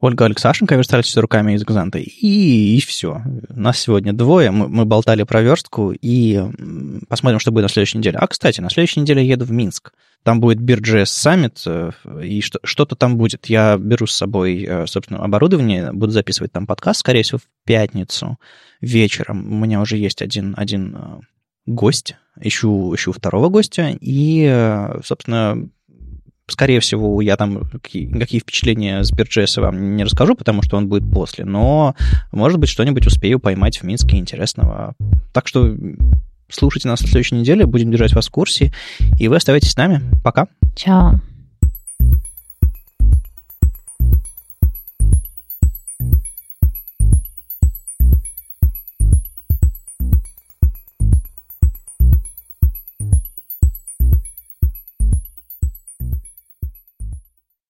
[0.00, 1.98] Ольга Алексашенко, верстальщица руками из Гзанта.
[1.98, 3.22] И, и все.
[3.48, 4.50] Нас сегодня двое.
[4.50, 6.40] Мы, мы болтали про верстку и
[7.08, 8.18] посмотрим, что будет на следующей неделе.
[8.18, 9.92] А, кстати, на следующей неделе я еду в Минск.
[10.22, 13.46] Там будет BeerJS Summit, э, и что, что-то там будет.
[13.46, 18.38] Я беру с собой, э, собственно, оборудование, буду записывать там подкаст, скорее всего, в пятницу
[18.80, 19.52] вечером.
[19.52, 21.20] У меня уже есть один, один э,
[21.66, 25.68] гость, ищу, ищу второго гостя, и, собственно,
[26.48, 28.08] Скорее всего, я там какие,
[28.40, 31.94] впечатления с BearJS вам не расскажу, потому что он будет после, но,
[32.32, 34.94] может быть, что-нибудь успею поймать в Минске интересного.
[35.32, 35.76] Так что
[36.48, 38.72] слушайте нас на следующей неделе, будем держать вас в курсе,
[39.18, 40.00] и вы оставайтесь с нами.
[40.24, 40.48] Пока.
[40.74, 41.20] Чао.